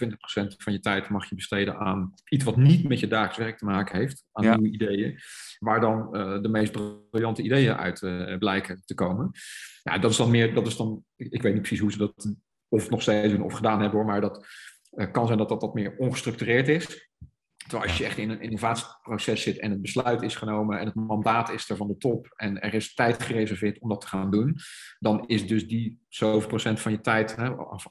van 0.57 0.73
je 0.73 0.81
tijd 0.81 1.09
mag 1.09 1.29
je 1.29 1.35
besteden 1.35 1.77
aan 1.79 2.15
iets 2.29 2.45
wat 2.45 2.57
niet 2.57 2.89
met 2.89 3.01
je 3.01 3.07
dagelijks 3.07 3.39
werk 3.39 3.59
te 3.59 3.65
maken 3.65 3.99
heeft, 3.99 4.25
aan 4.33 4.45
Ja. 4.45 4.57
nieuwe 4.57 4.75
ideeën, 4.75 5.19
waar 5.59 5.81
dan 5.81 6.09
uh, 6.17 6.43
de 6.43 6.49
meest 6.49 6.73
briljante 7.11 7.43
ideeën 7.43 7.77
uit 7.77 8.03
uh, 8.03 8.39
blijken 8.39 8.83
te 8.85 8.95
komen. 8.95 9.31
Ja, 9.83 9.99
dat 9.99 10.11
is 10.11 10.17
dan 10.17 10.31
meer, 10.31 10.55
dat 10.55 10.67
is 10.67 10.77
dan, 10.77 11.05
ik, 11.17 11.33
ik 11.33 11.43
weet 11.43 11.53
niet 11.53 11.63
precies 11.63 11.81
hoe 11.81 11.93
ze 11.93 11.99
dat 11.99 12.37
of 12.69 12.91
nog 12.91 13.03
steeds 13.03 13.33
doen 13.33 13.43
of 13.43 13.55
gedaan 13.55 13.81
hebben 13.81 13.99
hoor, 13.99 14.09
maar 14.09 14.21
dat 14.21 14.47
kan 15.13 15.27
zijn 15.27 15.39
dat 15.39 15.49
dat 15.49 15.61
wat 15.61 15.75
meer 15.75 15.97
ongestructureerd 15.97 16.69
is. 16.69 17.11
Terwijl 17.67 17.91
als 17.91 17.99
je 17.99 18.05
echt 18.05 18.19
in 18.19 18.31
een 18.31 18.41
innovatieproces 18.41 19.43
zit 19.43 19.59
en 19.59 19.71
het 19.71 19.83
besluit 19.83 20.23
is 20.23 20.35
genomen 20.35 20.79
en 20.79 20.87
het 20.87 20.95
mandaat 20.95 21.51
is 21.51 21.71
er 21.71 21.77
van 21.77 21.89
de 21.89 21.97
top 21.97 22.33
en 22.37 22.61
er 22.61 22.75
is 22.75 22.95
tijd 22.95 23.23
gereserveerd 23.23 23.79
om 23.79 23.89
dat 23.89 24.01
te 24.01 24.07
gaan 24.07 24.31
doen, 24.31 24.57
dan 24.99 25.27
is 25.27 25.47
dus 25.47 25.69
die 25.69 26.01
zoveel 26.09 26.49
procent 26.49 26.81
van 26.81 26.93
je 26.93 27.01
tijd, 27.01 27.37
hè, 27.37 27.49
of, 27.49 27.87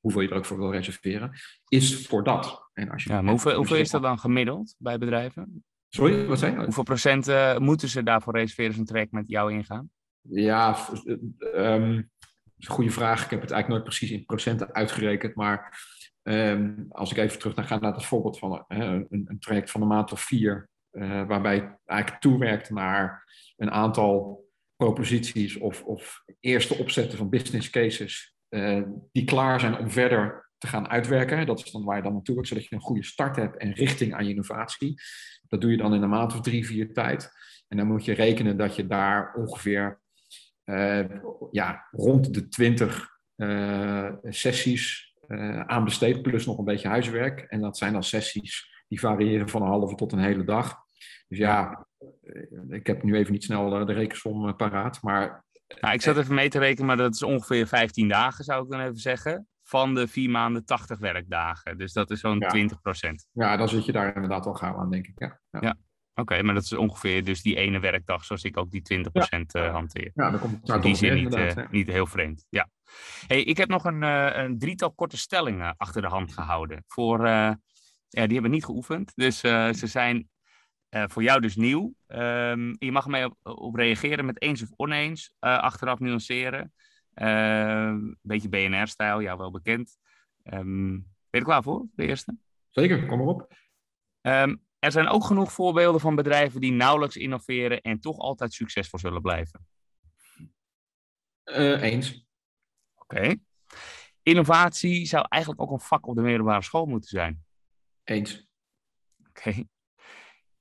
hoeveel 0.00 0.20
je 0.20 0.28
er 0.28 0.36
ook 0.36 0.44
voor 0.44 0.58
wil 0.58 0.72
reserveren, 0.72 1.30
is 1.68 2.06
voor 2.06 2.24
dat. 2.24 2.70
En 2.72 2.90
als 2.90 3.04
je 3.04 3.10
ja, 3.10 3.20
maar 3.20 3.30
hoeveel, 3.30 3.54
hoeveel 3.54 3.76
is 3.76 3.90
dat 3.90 4.02
dan 4.02 4.18
gemiddeld 4.18 4.74
bij 4.78 4.98
bedrijven? 4.98 5.64
Sorry, 5.88 6.26
wat 6.26 6.38
zei 6.38 6.52
je? 6.52 6.64
Hoeveel 6.64 6.82
procent 6.82 7.28
uh, 7.28 7.58
moeten 7.58 7.88
ze 7.88 8.02
daarvoor 8.02 8.36
reserveren 8.36 8.70
als 8.70 8.80
een 8.80 8.86
traject 8.86 9.12
met 9.12 9.28
jou 9.28 9.52
ingaan? 9.52 9.90
Ja, 10.20 10.88
um, 11.54 11.94
dat 11.94 12.54
is 12.58 12.68
een 12.68 12.74
goede 12.74 12.90
vraag. 12.90 13.24
Ik 13.24 13.30
heb 13.30 13.40
het 13.40 13.50
eigenlijk 13.50 13.68
nooit 13.68 13.96
precies 13.96 14.10
in 14.10 14.24
procenten 14.24 14.74
uitgerekend, 14.74 15.34
maar 15.34 15.78
Um, 16.22 16.86
als 16.88 17.10
ik 17.10 17.16
even 17.16 17.38
terug 17.38 17.56
naar 17.56 17.64
ga 17.64 17.78
naar 17.78 17.94
het 17.94 18.04
voorbeeld 18.04 18.38
van 18.38 18.64
uh, 18.68 18.78
een, 18.78 19.06
een, 19.08 19.38
traject 19.38 19.70
van 19.70 19.82
een 19.82 19.88
maand 19.88 20.12
of 20.12 20.20
vier, 20.20 20.68
uh, 20.92 21.26
waarbij 21.26 21.54
het 21.54 21.78
eigenlijk 21.84 22.20
toewerkt 22.20 22.70
naar 22.70 23.24
een 23.56 23.70
aantal 23.70 24.44
proposities 24.76 25.56
of, 25.56 25.82
of 25.82 26.24
eerste 26.40 26.74
opzetten 26.74 27.18
van 27.18 27.28
business 27.28 27.70
cases 27.70 28.36
uh, 28.48 28.82
die 29.12 29.24
klaar 29.24 29.60
zijn 29.60 29.78
om 29.78 29.90
verder 29.90 30.50
te 30.58 30.66
gaan 30.66 30.88
uitwerken. 30.88 31.46
Dat 31.46 31.64
is 31.64 31.70
dan 31.70 31.84
waar 31.84 31.96
je 31.96 32.02
dan 32.02 32.12
naartoe 32.12 32.46
zodat 32.46 32.66
je 32.66 32.74
een 32.74 32.80
goede 32.80 33.04
start 33.04 33.36
hebt 33.36 33.56
en 33.56 33.72
richting 33.72 34.14
aan 34.14 34.24
je 34.24 34.30
innovatie. 34.30 35.00
Dat 35.48 35.60
doe 35.60 35.70
je 35.70 35.76
dan 35.76 35.94
in 35.94 36.02
een 36.02 36.08
maand 36.08 36.32
of 36.32 36.40
drie, 36.40 36.66
vier 36.66 36.92
tijd. 36.92 37.30
En 37.68 37.76
dan 37.76 37.86
moet 37.86 38.04
je 38.04 38.12
rekenen 38.12 38.56
dat 38.56 38.76
je 38.76 38.86
daar 38.86 39.34
ongeveer 39.34 40.00
ja, 41.50 41.88
rond 41.90 42.34
de 42.34 42.48
twintig 42.48 43.08
sessies 44.22 45.11
aan 45.66 45.84
besteed, 45.84 46.22
plus 46.22 46.46
nog 46.46 46.58
een 46.58 46.64
beetje 46.64 46.88
huiswerk. 46.88 47.40
En 47.40 47.60
dat 47.60 47.76
zijn 47.76 47.92
dan 47.92 48.04
sessies 48.04 48.84
die 48.88 49.00
variëren 49.00 49.48
van 49.48 49.62
een 49.62 49.68
halve 49.68 49.94
tot 49.94 50.12
een 50.12 50.18
hele 50.18 50.44
dag. 50.44 50.76
Dus 51.28 51.38
ja, 51.38 51.86
ik 52.68 52.86
heb 52.86 53.02
nu 53.02 53.16
even 53.16 53.32
niet 53.32 53.44
snel 53.44 53.86
de 53.86 53.92
rekensom 53.92 54.56
paraat, 54.56 55.02
maar... 55.02 55.44
Nou, 55.80 55.94
ik 55.94 56.02
zat 56.02 56.16
even 56.16 56.34
mee 56.34 56.48
te 56.48 56.58
rekenen, 56.58 56.86
maar 56.86 56.96
dat 56.96 57.14
is 57.14 57.22
ongeveer 57.22 57.66
15 57.66 58.08
dagen, 58.08 58.44
zou 58.44 58.64
ik 58.64 58.70
dan 58.70 58.80
even 58.80 58.96
zeggen. 58.96 59.46
Van 59.62 59.94
de 59.94 60.08
vier 60.08 60.30
maanden 60.30 60.64
80 60.64 60.98
werkdagen. 60.98 61.78
Dus 61.78 61.92
dat 61.92 62.10
is 62.10 62.20
zo'n 62.20 62.38
ja. 62.38 62.48
20 62.48 62.80
procent. 62.80 63.26
Ja, 63.32 63.56
dan 63.56 63.68
zit 63.68 63.84
je 63.84 63.92
daar 63.92 64.14
inderdaad 64.14 64.46
al 64.46 64.54
gauw 64.54 64.76
aan, 64.76 64.90
denk 64.90 65.06
ik. 65.06 65.18
Ja. 65.18 65.40
ja. 65.50 65.60
ja. 65.60 65.76
Oké, 66.14 66.42
maar 66.42 66.54
dat 66.54 66.62
is 66.62 66.72
ongeveer 66.72 67.24
dus 67.24 67.42
die 67.42 67.56
ene 67.56 67.80
werkdag 67.80 68.24
zoals 68.24 68.44
ik 68.44 68.56
ook 68.56 68.70
die 68.70 68.82
20% 68.82 69.06
ja. 69.46 69.70
hanteer. 69.70 70.10
Ja, 70.14 70.30
dan 70.30 70.40
komt 70.40 70.60
het 70.60 70.74
in 70.74 70.80
die 70.80 70.94
zin 70.94 71.14
niet, 71.14 71.70
niet 71.70 71.86
heel 71.86 72.06
vreemd. 72.06 72.46
Ja. 72.48 72.68
Hey, 73.26 73.42
ik 73.42 73.56
heb 73.56 73.68
nog 73.68 73.84
een, 73.84 74.02
een 74.02 74.58
drietal 74.58 74.92
korte 74.92 75.16
stellingen 75.16 75.74
achter 75.76 76.02
de 76.02 76.08
hand 76.08 76.32
gehouden. 76.32 76.84
Voor, 76.86 77.26
ja, 77.26 77.58
die 78.08 78.32
hebben 78.32 78.50
niet 78.50 78.64
geoefend. 78.64 79.12
Dus 79.14 79.38
ze 79.38 79.86
zijn 79.86 80.28
voor 80.90 81.22
jou 81.22 81.40
dus 81.40 81.56
nieuw. 81.56 81.94
Um, 82.06 82.76
je 82.78 82.92
mag 82.92 83.06
mee 83.06 83.24
op, 83.24 83.36
op, 83.42 83.74
reageren 83.74 84.24
met 84.24 84.42
eens 84.42 84.62
of 84.62 84.68
oneens. 84.76 85.34
Achteraf 85.38 85.98
nuanceren. 85.98 86.72
Een 87.14 88.18
beetje 88.22 88.48
BNR-stijl, 88.48 89.22
jou 89.22 89.38
wel 89.38 89.50
bekend. 89.50 89.96
Um, 90.44 90.90
ben 90.92 91.06
je 91.30 91.38
er 91.38 91.44
klaar 91.44 91.62
voor, 91.62 91.86
de 91.94 92.06
eerste? 92.06 92.36
Zeker, 92.70 93.06
kom 93.06 93.18
maar 93.18 93.26
op. 93.26 93.54
Um, 94.22 94.62
er 94.82 94.92
zijn 94.92 95.08
ook 95.08 95.24
genoeg 95.24 95.52
voorbeelden 95.52 96.00
van 96.00 96.14
bedrijven 96.14 96.60
die 96.60 96.72
nauwelijks 96.72 97.16
innoveren 97.16 97.80
en 97.80 98.00
toch 98.00 98.18
altijd 98.18 98.52
succesvol 98.52 98.98
zullen 98.98 99.22
blijven. 99.22 99.66
eens. 101.44 102.26
Oké. 102.94 103.16
Okay. 103.16 103.40
Innovatie 104.22 105.06
zou 105.06 105.26
eigenlijk 105.28 105.62
ook 105.62 105.70
een 105.70 105.80
vak 105.80 106.06
op 106.06 106.14
de 106.14 106.22
middelbare 106.22 106.62
school 106.62 106.86
moeten 106.86 107.08
zijn. 107.08 107.44
Eens. 108.04 108.46
Oké. 109.28 109.48
Okay. 109.48 109.68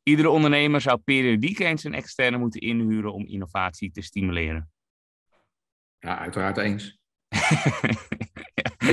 Iedere 0.04 0.30
ondernemer 0.30 0.82
zou 0.82 0.98
periodiek 0.98 1.60
eens 1.60 1.84
een 1.84 1.94
externe 1.94 2.38
moeten 2.38 2.62
inhuren 2.62 3.14
om 3.14 3.26
innovatie 3.26 3.92
te 3.92 4.02
stimuleren. 4.02 4.72
Ja, 6.00 6.18
uiteraard 6.18 6.58
eens. 6.58 7.00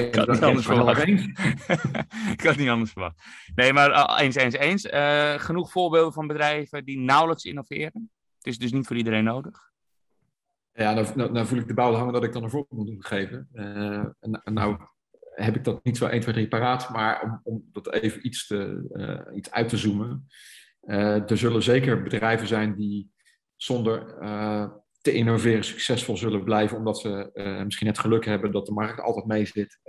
ik 0.07 0.15
had 0.15 0.29
niet 0.29 0.43
anders 0.43 0.67
verwacht. 0.67 1.07
ik 2.37 2.43
had 2.43 2.57
niet 2.57 2.69
anders 2.69 2.93
verwacht. 2.93 3.23
Nee, 3.55 3.73
maar 3.73 3.91
uh, 3.91 4.19
eens, 4.25 4.35
eens, 4.35 4.55
eens. 4.55 4.85
Uh, 4.85 5.35
genoeg 5.35 5.71
voorbeelden 5.71 6.13
van 6.13 6.27
bedrijven 6.27 6.85
die 6.85 6.99
nauwelijks 6.99 7.45
innoveren. 7.45 8.11
Het 8.37 8.47
is 8.47 8.59
dus 8.59 8.73
niet 8.73 8.87
voor 8.87 8.97
iedereen 8.97 9.25
nodig. 9.25 9.71
Ja, 10.73 10.95
dan, 10.95 11.07
dan, 11.17 11.35
dan 11.35 11.47
voel 11.47 11.59
ik 11.59 11.69
de 11.69 11.75
bouw 11.75 11.93
hangen 11.93 12.13
dat 12.13 12.25
ik 12.25 12.33
dan 12.33 12.43
een 12.43 12.51
voorbeeld 12.51 12.91
moet 12.91 13.07
geven. 13.07 13.49
Uh, 13.53 14.05
en, 14.21 14.43
nou 14.45 14.77
heb 15.35 15.57
ik 15.57 15.65
dat 15.65 15.85
niet 15.85 15.97
zo 15.97 16.07
1, 16.07 16.21
2, 16.21 16.35
3 16.35 16.49
paraat, 16.49 16.91
maar 16.91 17.23
om, 17.23 17.41
om 17.43 17.69
dat 17.73 17.93
even 17.93 18.27
iets, 18.27 18.47
te, 18.47 19.31
iets 19.35 19.51
uit 19.51 19.69
te 19.69 19.77
zoomen. 19.77 20.27
Uh, 20.85 21.31
er 21.31 21.39
zullen 21.39 21.63
zeker 21.63 22.03
bedrijven 22.03 22.47
zijn 22.47 22.77
die 22.77 23.11
zonder 23.57 24.23
uh, 24.23 24.71
te 25.09 25.16
innoveren 25.16 25.64
succesvol 25.64 26.16
zullen 26.16 26.44
blijven, 26.44 26.77
omdat 26.77 26.99
ze 26.99 27.31
uh, 27.35 27.62
misschien 27.64 27.87
het 27.87 27.99
geluk 27.99 28.25
hebben 28.25 28.53
dat 28.53 28.66
de 28.66 28.73
markt 28.73 29.01
altijd 29.01 29.27
mee 29.27 29.47
zit. 29.47 29.81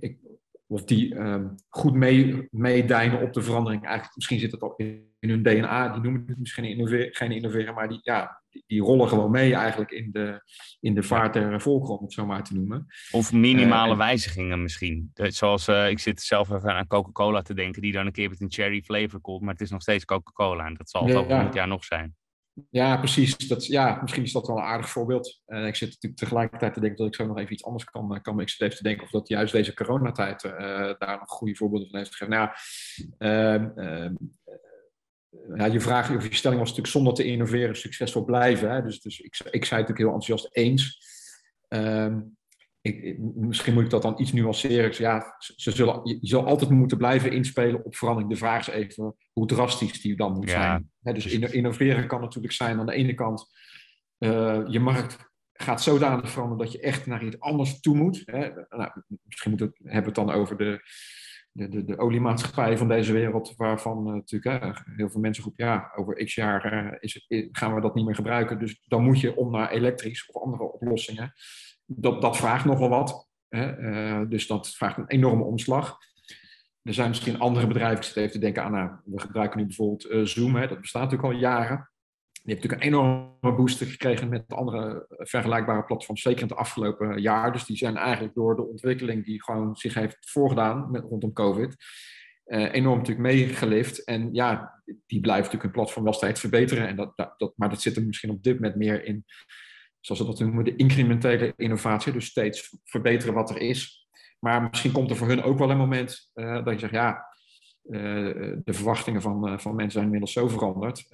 Ik, 0.00 0.18
of 0.66 0.84
die 0.84 1.14
ehm, 1.14 1.48
goed 1.68 1.94
mee, 1.94 2.48
meedijnen 2.50 3.20
op 3.20 3.32
de 3.32 3.42
verandering. 3.42 3.84
Eigenlijk, 3.84 4.16
misschien 4.16 4.38
zit 4.38 4.52
het 4.52 4.62
al 4.62 4.74
in, 4.76 5.12
hun 5.20 5.42
DNA, 5.42 5.88
die 5.88 6.02
noemen 6.02 6.24
het 6.26 6.38
misschien 6.38 6.64
innoveren, 6.64 7.14
geen 7.14 7.32
innoveren, 7.32 7.74
maar 7.74 7.88
die, 7.88 7.98
ja, 8.02 8.42
die, 8.66 8.80
rollen 8.80 9.08
gewoon 9.08 9.30
mee 9.30 9.54
eigenlijk 9.54 9.90
in 9.90 10.08
de, 10.12 10.42
in 10.80 10.94
de 10.94 11.02
vaart 11.02 11.32
der 11.32 11.60
volkeren, 11.60 11.98
om 11.98 12.04
het 12.04 12.12
zo 12.12 12.26
maar 12.26 12.44
te 12.44 12.54
noemen. 12.54 12.86
Of 13.10 13.32
minimale 13.32 13.92
uh, 13.92 13.98
wijzigingen 13.98 14.62
misschien. 14.62 15.10
Zoals, 15.14 15.68
uh, 15.68 15.90
ik 15.90 15.98
zit 15.98 16.20
zelf 16.20 16.50
even 16.50 16.74
aan 16.74 16.86
Coca-Cola 16.86 17.42
te 17.42 17.54
denken, 17.54 17.82
die 17.82 17.92
dan 17.92 18.06
een 18.06 18.12
keer 18.12 18.28
met 18.28 18.40
een 18.40 18.52
cherry 18.52 18.82
flavor 18.82 19.20
komt, 19.20 19.40
maar 19.40 19.52
het 19.52 19.62
is 19.62 19.70
nog 19.70 19.82
steeds 19.82 20.04
Coca-Cola 20.04 20.66
en 20.66 20.74
dat 20.74 20.90
zal 20.90 21.06
het 21.06 21.16
over 21.16 21.30
ja. 21.30 21.50
jaar 21.52 21.68
nog 21.68 21.84
zijn. 21.84 22.14
Ja, 22.70 22.96
precies. 22.96 23.36
Dat, 23.36 23.66
ja, 23.66 23.98
misschien 24.00 24.22
is 24.22 24.32
dat 24.32 24.46
wel 24.46 24.56
een 24.56 24.62
aardig 24.62 24.88
voorbeeld. 24.88 25.40
Uh, 25.46 25.66
ik 25.66 25.76
zit 25.76 25.88
natuurlijk 25.88 26.20
tegelijkertijd 26.20 26.74
te 26.74 26.80
denken 26.80 26.98
dat 26.98 27.06
ik 27.06 27.14
zo 27.14 27.26
nog 27.26 27.38
even 27.38 27.52
iets 27.52 27.64
anders 27.64 27.84
kan. 27.84 28.20
kan 28.22 28.40
ik 28.40 28.48
zit 28.48 28.60
even 28.60 28.76
te 28.76 28.82
denken 28.82 29.04
of 29.04 29.10
dat 29.10 29.28
juist 29.28 29.52
deze 29.52 29.74
coronatijd 29.74 30.42
daar 30.98 31.18
nog 31.18 31.28
goede 31.28 31.54
voorbeelden 31.54 31.88
van 31.88 31.98
heeft 31.98 32.14
gegeven. 32.14 32.34
Nou 32.34 32.50
ehm, 33.18 33.78
ehm, 33.78 34.14
ja, 35.56 35.64
je 35.64 35.80
vraag 35.80 36.16
of 36.16 36.28
je 36.28 36.34
stelling 36.34 36.60
was 36.60 36.68
natuurlijk 36.68 36.96
zonder 36.96 37.14
te 37.14 37.24
innoveren 37.24 37.76
succesvol 37.76 38.24
blijven. 38.24 38.70
Hè? 38.70 38.82
Dus, 38.82 39.00
dus 39.00 39.20
ik, 39.20 39.40
ik 39.50 39.64
zei 39.64 39.80
natuurlijk 39.80 39.98
heel 39.98 40.18
enthousiast 40.20 40.48
eens. 40.52 41.12
Um, 41.68 42.36
ik, 42.84 43.18
misschien 43.18 43.74
moet 43.74 43.84
ik 43.84 43.90
dat 43.90 44.02
dan 44.02 44.20
iets 44.20 44.32
nuanceren. 44.32 44.92
Ja, 44.96 45.34
ze 45.38 45.70
zullen, 45.70 46.00
je, 46.02 46.18
je 46.20 46.26
zal 46.26 46.46
altijd 46.46 46.70
moeten 46.70 46.98
blijven 46.98 47.32
inspelen 47.32 47.84
op 47.84 47.96
verandering. 47.96 48.32
De 48.32 48.38
vraag 48.38 48.68
is 48.68 48.74
even 48.74 49.16
hoe 49.32 49.46
drastisch 49.46 50.00
die 50.00 50.16
dan 50.16 50.32
moet 50.32 50.50
zijn. 50.50 50.90
Dus 51.00 51.26
innoveren 51.26 52.06
kan 52.06 52.20
natuurlijk 52.20 52.54
zijn 52.54 52.78
aan 52.78 52.86
de 52.86 52.92
ene 52.94 53.14
kant... 53.14 53.52
Uh, 54.18 54.62
je 54.66 54.80
markt 54.80 55.32
gaat 55.52 55.82
zodanig 55.82 56.30
veranderen 56.30 56.64
dat 56.64 56.72
je 56.72 56.80
echt 56.80 57.06
naar 57.06 57.24
iets 57.24 57.40
anders 57.40 57.80
toe 57.80 57.96
moet. 57.96 58.22
Hè? 58.24 58.50
Nou, 58.68 58.90
misschien 59.22 59.50
moet 59.50 59.60
het, 59.60 59.78
hebben 59.82 60.12
we 60.12 60.20
het 60.20 60.28
dan 60.28 60.30
over 60.30 60.56
de 60.56 60.82
de, 61.54 61.68
de, 61.68 61.84
de 61.84 61.98
oliemaatschappijen 61.98 62.78
van 62.78 62.88
deze 62.88 63.12
wereld, 63.12 63.54
waarvan 63.56 64.06
uh, 64.08 64.14
natuurlijk 64.14 64.82
heel 64.96 65.10
veel 65.10 65.20
mensen 65.20 65.44
roepen, 65.44 65.64
ja, 65.64 65.92
over 65.96 66.24
x 66.24 66.34
jaar 66.34 66.72
uh, 66.72 66.92
is 67.00 67.24
het, 67.26 67.48
gaan 67.52 67.74
we 67.74 67.80
dat 67.80 67.94
niet 67.94 68.04
meer 68.04 68.14
gebruiken. 68.14 68.58
Dus 68.58 68.82
dan 68.86 69.04
moet 69.04 69.20
je 69.20 69.36
om 69.36 69.50
naar 69.50 69.70
elektrisch 69.70 70.28
of 70.28 70.42
andere 70.42 70.72
oplossingen. 70.72 71.32
Dat, 71.86 72.20
dat 72.20 72.36
vraagt 72.36 72.64
nogal 72.64 72.88
wat. 72.88 73.28
Hè? 73.48 73.78
Uh, 73.78 74.28
dus 74.28 74.46
dat 74.46 74.68
vraagt 74.68 74.98
een 74.98 75.08
enorme 75.08 75.44
omslag. 75.44 75.98
Er 76.82 76.94
zijn 76.94 77.08
misschien 77.08 77.38
andere 77.38 77.66
bedrijven, 77.66 77.98
ik 77.98 78.02
zit 78.04 78.32
te 78.32 78.38
denken 78.38 78.62
aan, 78.62 78.72
nou, 78.72 78.90
we 79.04 79.20
gebruiken 79.20 79.58
nu 79.58 79.66
bijvoorbeeld 79.66 80.28
Zoom, 80.28 80.54
hè, 80.54 80.66
dat 80.66 80.80
bestaat 80.80 81.02
natuurlijk 81.02 81.32
al 81.32 81.40
jaren. 81.40 81.90
Die 82.44 82.54
heeft 82.54 82.62
natuurlijk 82.62 82.82
een 82.82 82.98
enorme 82.98 83.54
booster 83.56 83.86
gekregen 83.86 84.28
met 84.28 84.44
andere 84.48 85.06
vergelijkbare 85.08 85.84
platforms, 85.84 86.22
zeker 86.22 86.42
in 86.42 86.48
het 86.48 86.56
afgelopen 86.56 87.20
jaar. 87.20 87.52
Dus 87.52 87.64
die 87.64 87.76
zijn 87.76 87.96
eigenlijk 87.96 88.34
door 88.34 88.56
de 88.56 88.66
ontwikkeling 88.66 89.24
die 89.24 89.42
gewoon 89.42 89.76
zich 89.76 89.94
heeft 89.94 90.16
voorgedaan 90.20 90.90
met, 90.90 91.02
rondom 91.02 91.32
COVID, 91.32 91.76
uh, 92.46 92.72
enorm 92.72 92.98
natuurlijk 92.98 93.26
meegelift. 93.26 94.04
En 94.04 94.28
ja, 94.32 94.82
die 94.84 95.20
blijven 95.20 95.44
natuurlijk 95.44 95.62
hun 95.62 95.72
platform 95.72 96.04
wel 96.04 96.12
steeds 96.12 96.40
verbeteren. 96.40 96.88
En 96.88 96.96
dat, 96.96 97.12
dat, 97.36 97.52
maar 97.56 97.68
dat 97.68 97.82
zit 97.82 97.96
er 97.96 98.06
misschien 98.06 98.30
op 98.30 98.42
dit 98.42 98.54
moment 98.54 98.76
meer 98.76 99.04
in, 99.04 99.24
zoals 100.04 100.20
we 100.20 100.26
dat 100.26 100.38
noemen, 100.38 100.64
de 100.64 100.76
incrementele 100.76 101.52
innovatie. 101.56 102.12
Dus 102.12 102.26
steeds 102.26 102.76
verbeteren 102.84 103.34
wat 103.34 103.50
er 103.50 103.60
is. 103.60 104.08
Maar 104.38 104.62
misschien 104.62 104.92
komt 104.92 105.10
er 105.10 105.16
voor 105.16 105.28
hun 105.28 105.42
ook 105.42 105.58
wel 105.58 105.70
een 105.70 105.76
moment 105.76 106.30
uh, 106.34 106.64
dat 106.64 106.72
je 106.72 106.78
zegt, 106.78 106.92
ja, 106.92 107.26
uh, 107.84 108.00
de 108.64 108.72
verwachtingen 108.72 109.22
van, 109.22 109.60
van 109.60 109.74
mensen 109.74 109.92
zijn 109.92 110.04
inmiddels 110.04 110.32
zo 110.32 110.48
veranderd 110.48 111.06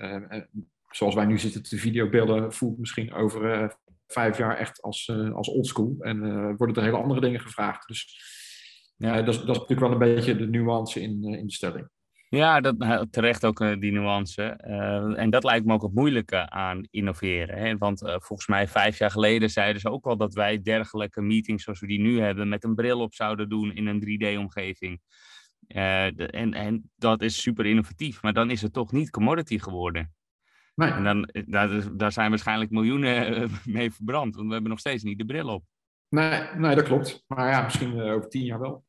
zoals 0.91 1.15
wij 1.15 1.25
nu 1.25 1.39
zitten 1.39 1.63
te 1.63 1.77
videobeelden, 1.77 2.53
voelt 2.53 2.79
misschien 2.79 3.13
over 3.13 3.77
vijf 4.07 4.39
jaar 4.39 4.57
echt 4.57 4.83
als, 4.83 5.13
als 5.33 5.49
oldschool. 5.49 5.97
En 5.99 6.57
worden 6.57 6.77
er 6.77 6.83
hele 6.83 7.03
andere 7.03 7.21
dingen 7.21 7.41
gevraagd. 7.41 7.89
Dus 7.89 8.21
ja. 8.97 9.23
dat, 9.23 9.27
dat, 9.27 9.35
is 9.35 9.47
natuurlijk 9.47 9.81
wel 9.81 9.91
een 9.91 9.99
beetje 9.99 10.37
de 10.37 10.47
nuance 10.47 11.01
in, 11.01 11.25
in 11.25 11.47
de 11.47 11.53
stelling. 11.53 11.89
Ja, 12.33 12.61
dat, 12.61 12.79
nou, 12.79 13.09
terecht 13.11 13.45
ook 13.45 13.59
die 13.59 13.93
nuance. 13.93 14.43
en 15.17 15.31
dat 15.31 15.45
lijkt 15.45 15.67
me 15.67 15.73
ook 15.73 15.83
het 15.83 15.95
moeilijke 15.95 16.51
aan 16.51 16.87
innoveren. 16.91 17.59
Hè? 17.59 17.79
Want 17.79 17.99
volgens 17.99 18.47
mij 18.47 18.69
vijf 18.69 18.99
jaar 18.99 19.11
geleden 19.11 19.51
zeiden 19.51 19.81
ze 19.81 19.91
ook 19.91 20.07
al 20.07 20.17
dat 20.17 20.35
wij 20.35 20.63
dergelijke 20.63 21.21
meetings 21.21 21.65
zoals 21.65 21.81
we 21.81 21.87
die 21.87 22.01
nu 22.01 22.21
hebben 22.21 22.49
met 22.49 22.65
een 22.65 22.75
bril 22.75 23.01
op 23.01 23.15
zouden 23.15 23.49
doen 23.49 23.75
in 23.75 23.87
een 23.87 24.01
3D-omgeving. 24.01 25.01
en, 25.67 26.55
en 26.55 26.91
dat 26.97 27.23
is 27.23 27.43
super 27.43 27.67
innovatief, 27.67 28.23
maar 28.23 28.33
dan 28.33 28.51
is 28.51 28.63
het 28.63 28.73
toch 28.73 28.93
niet 28.93 29.11
commodity 29.11 29.59
geworden. 29.59 30.13
Nee. 30.81 30.91
En 30.91 31.05
dan, 31.05 31.25
eh, 31.25 31.43
daar, 31.47 31.97
daar 31.97 32.13
zijn 32.13 32.31
waarschijnlijk 32.31 32.71
miljoenen 32.71 33.37
eh, 33.37 33.49
mee 33.77 33.93
verbrand, 33.93 34.35
want 34.35 34.47
we 34.47 34.53
hebben 34.53 34.71
nog 34.71 34.81
steeds 34.81 35.03
niet 35.03 35.19
de 35.19 35.25
bril 35.25 35.49
op. 35.49 35.65
Nee, 36.09 36.43
nee 36.57 36.75
dat 36.75 36.85
klopt. 36.85 37.25
Maar 37.27 37.51
ja, 37.51 37.63
misschien 37.63 38.01
over 38.01 38.29
tien 38.29 38.45
jaar 38.45 38.61
wel. 38.61 38.85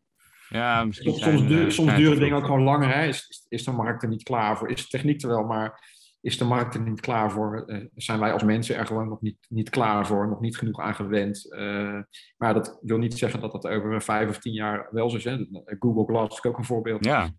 Ja, 0.51 0.83
misschien 0.85 1.13
soms, 1.13 1.23
soms, 1.23 1.47
duur, 1.47 1.71
soms 1.71 1.95
duren 1.95 2.19
dingen 2.19 2.37
ook 2.37 2.45
gewoon 2.45 2.63
langer. 2.63 2.93
Hè? 2.93 3.05
Is, 3.05 3.27
is, 3.27 3.45
is, 3.49 3.63
de 3.63 3.71
markt 3.71 4.03
er 4.03 4.09
niet 4.09 4.23
klaar 4.23 4.57
voor? 4.57 4.69
Is 4.69 4.81
de 4.81 4.87
techniek 4.87 5.21
er 5.21 5.27
wel, 5.27 5.43
maar 5.43 5.89
is 6.21 6.37
de 6.37 6.45
markt 6.45 6.75
er 6.75 6.81
niet 6.81 6.99
klaar 6.99 7.31
voor? 7.31 7.63
Uh, 7.65 7.85
zijn 7.95 8.19
wij 8.19 8.33
als 8.33 8.43
mensen 8.43 8.75
er 8.75 8.85
gewoon 8.85 9.09
nog 9.09 9.21
niet, 9.21 9.37
niet 9.49 9.69
klaar 9.69 10.07
voor? 10.07 10.27
Nog 10.27 10.39
niet 10.39 10.57
genoeg 10.57 10.79
aan 10.79 10.95
gewend? 10.95 11.45
Uh, 11.49 11.99
maar 12.37 12.53
dat 12.53 12.79
wil 12.81 12.97
niet 12.97 13.17
zeggen 13.17 13.39
dat 13.41 13.51
dat 13.51 13.67
over 13.67 14.01
vijf 14.01 14.29
of 14.29 14.39
tien 14.39 14.53
jaar 14.53 14.87
wel 14.91 15.09
zo 15.09 15.17
is. 15.17 15.23
Hè? 15.23 15.45
Google 15.79 16.05
Glass 16.05 16.37
is 16.37 16.45
ook 16.45 16.57
een 16.57 16.65
voorbeeld. 16.65 17.05
Ja. 17.05 17.29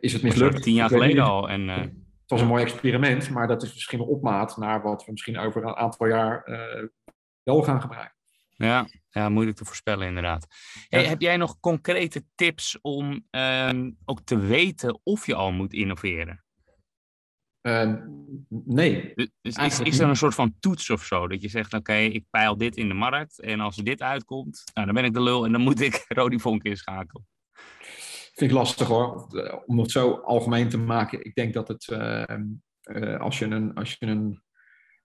is 0.00 0.12
het 0.12 0.22
mislukt? 0.22 0.62
Tien 0.62 0.74
jaar 0.74 0.88
geleden 0.88 1.24
al. 1.24 1.48
En, 1.48 1.68
het 1.68 2.38
was 2.38 2.48
een 2.48 2.54
mooi 2.54 2.64
experiment, 2.64 3.30
maar 3.30 3.48
dat 3.48 3.62
is 3.62 3.74
misschien 3.74 4.00
een 4.00 4.06
opmaat 4.06 4.56
naar 4.56 4.82
wat 4.82 5.04
we 5.04 5.10
misschien 5.10 5.38
over 5.38 5.64
een 5.64 5.76
aantal 5.76 6.06
jaar 6.06 6.48
uh, 6.48 6.88
wel 7.42 7.62
gaan 7.62 7.80
gebruiken. 7.80 8.19
Ja, 8.66 8.88
ja, 9.10 9.28
moeilijk 9.28 9.56
te 9.56 9.64
voorspellen 9.64 10.06
inderdaad. 10.06 10.46
Hey, 10.88 11.06
Heb 11.06 11.20
jij 11.20 11.36
nog 11.36 11.60
concrete 11.60 12.24
tips 12.34 12.78
om 12.80 13.26
um, 13.30 13.96
ook 14.04 14.20
te 14.24 14.38
weten 14.38 15.00
of 15.02 15.26
je 15.26 15.34
al 15.34 15.52
moet 15.52 15.72
innoveren? 15.72 16.44
Uh, 17.62 17.94
nee. 18.48 19.12
Dus 19.40 19.56
is, 19.56 19.80
is 19.80 19.98
er 19.98 20.08
een 20.08 20.16
soort 20.16 20.34
van 20.34 20.54
toets 20.60 20.90
of 20.90 21.04
zo? 21.04 21.28
Dat 21.28 21.42
je 21.42 21.48
zegt, 21.48 21.66
oké, 21.66 21.76
okay, 21.76 22.06
ik 22.06 22.24
peil 22.30 22.56
dit 22.56 22.76
in 22.76 22.88
de 22.88 22.94
markt 22.94 23.40
en 23.40 23.60
als 23.60 23.76
er 23.76 23.84
dit 23.84 24.02
uitkomt, 24.02 24.62
nou, 24.74 24.86
dan 24.86 24.94
ben 24.94 25.04
ik 25.04 25.14
de 25.14 25.22
lul 25.22 25.44
en 25.44 25.52
dan 25.52 25.60
moet 25.60 25.80
ik 25.80 26.04
Rodifonk 26.08 26.62
inschakelen. 26.62 27.26
Vind 28.34 28.50
ik 28.50 28.56
lastig 28.56 28.88
hoor, 28.88 29.26
om 29.66 29.78
het 29.78 29.90
zo 29.90 30.12
algemeen 30.12 30.68
te 30.68 30.78
maken. 30.78 31.24
Ik 31.24 31.34
denk 31.34 31.54
dat 31.54 31.68
het, 31.68 31.88
uh, 31.92 32.24
uh, 32.82 33.20
als, 33.20 33.38
je 33.38 33.44
een, 33.44 33.74
als 33.74 33.96
je 33.98 34.06
een 34.06 34.42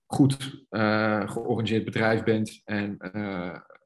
goed 0.05 0.65
uh, 0.69 1.29
georganiseerd 1.29 1.85
bedrijf 1.85 2.23
bent 2.23 2.61
en 2.63 2.97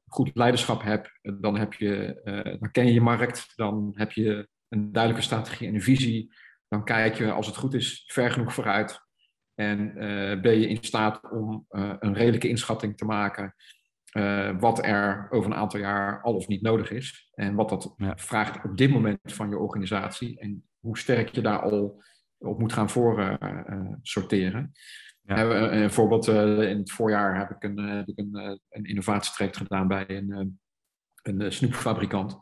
goed 0.06 0.30
leiderschap 0.34 0.82
hebt, 0.82 1.10
dan, 1.40 1.58
heb 1.58 1.72
je, 1.74 2.20
dan 2.60 2.70
ken 2.70 2.86
je 2.86 2.92
je 2.92 3.00
markt, 3.00 3.52
dan 3.56 3.92
heb 3.94 4.12
je 4.12 4.48
een 4.68 4.92
duidelijke 4.92 5.26
strategie 5.26 5.68
en 5.68 5.74
een 5.74 5.82
visie. 5.82 6.34
dan 6.68 6.84
kijk 6.84 7.14
je, 7.14 7.30
als 7.30 7.46
het 7.46 7.56
goed 7.56 7.74
is, 7.74 8.04
ver 8.06 8.30
genoeg 8.30 8.54
vooruit. 8.54 9.00
En 9.54 9.94
ben 10.42 10.60
je 10.60 10.68
in 10.68 10.78
staat 10.80 11.30
om 11.30 11.66
een 11.68 12.14
redelijke 12.14 12.48
inschatting 12.48 12.96
te 12.96 13.04
maken 13.04 13.54
wat 14.58 14.84
er 14.84 15.26
over 15.30 15.50
een 15.50 15.56
aantal 15.56 15.80
jaar 15.80 16.22
al 16.22 16.34
of 16.34 16.48
niet 16.48 16.62
nodig 16.62 16.90
is. 16.90 17.30
En 17.34 17.54
wat 17.54 17.68
dat 17.68 17.94
vraagt 18.14 18.64
op 18.64 18.76
dit 18.76 18.90
moment 18.90 19.18
van 19.22 19.48
je 19.48 19.58
organisatie. 19.58 20.38
En 20.38 20.68
hoe 20.78 20.98
sterk 20.98 21.28
je 21.28 21.40
daar 21.40 21.60
al 21.60 22.02
op 22.38 22.58
moet 22.58 22.72
gaan 22.72 22.90
voor 22.90 23.38
sorteren. 24.02 24.72
Ja. 25.36 25.70
Een 25.70 25.90
voorbeeld, 25.90 26.26
in 26.28 26.78
het 26.78 26.90
voorjaar 26.90 27.38
heb 27.38 27.50
ik 27.50 27.62
een, 27.62 27.78
heb 27.78 28.08
ik 28.08 28.18
een, 28.18 28.60
een 28.68 28.84
innovatietraject 28.84 29.56
gedaan 29.56 29.88
bij 29.88 30.04
een, 30.08 30.60
een 31.22 31.52
snoepfabrikant. 31.52 32.40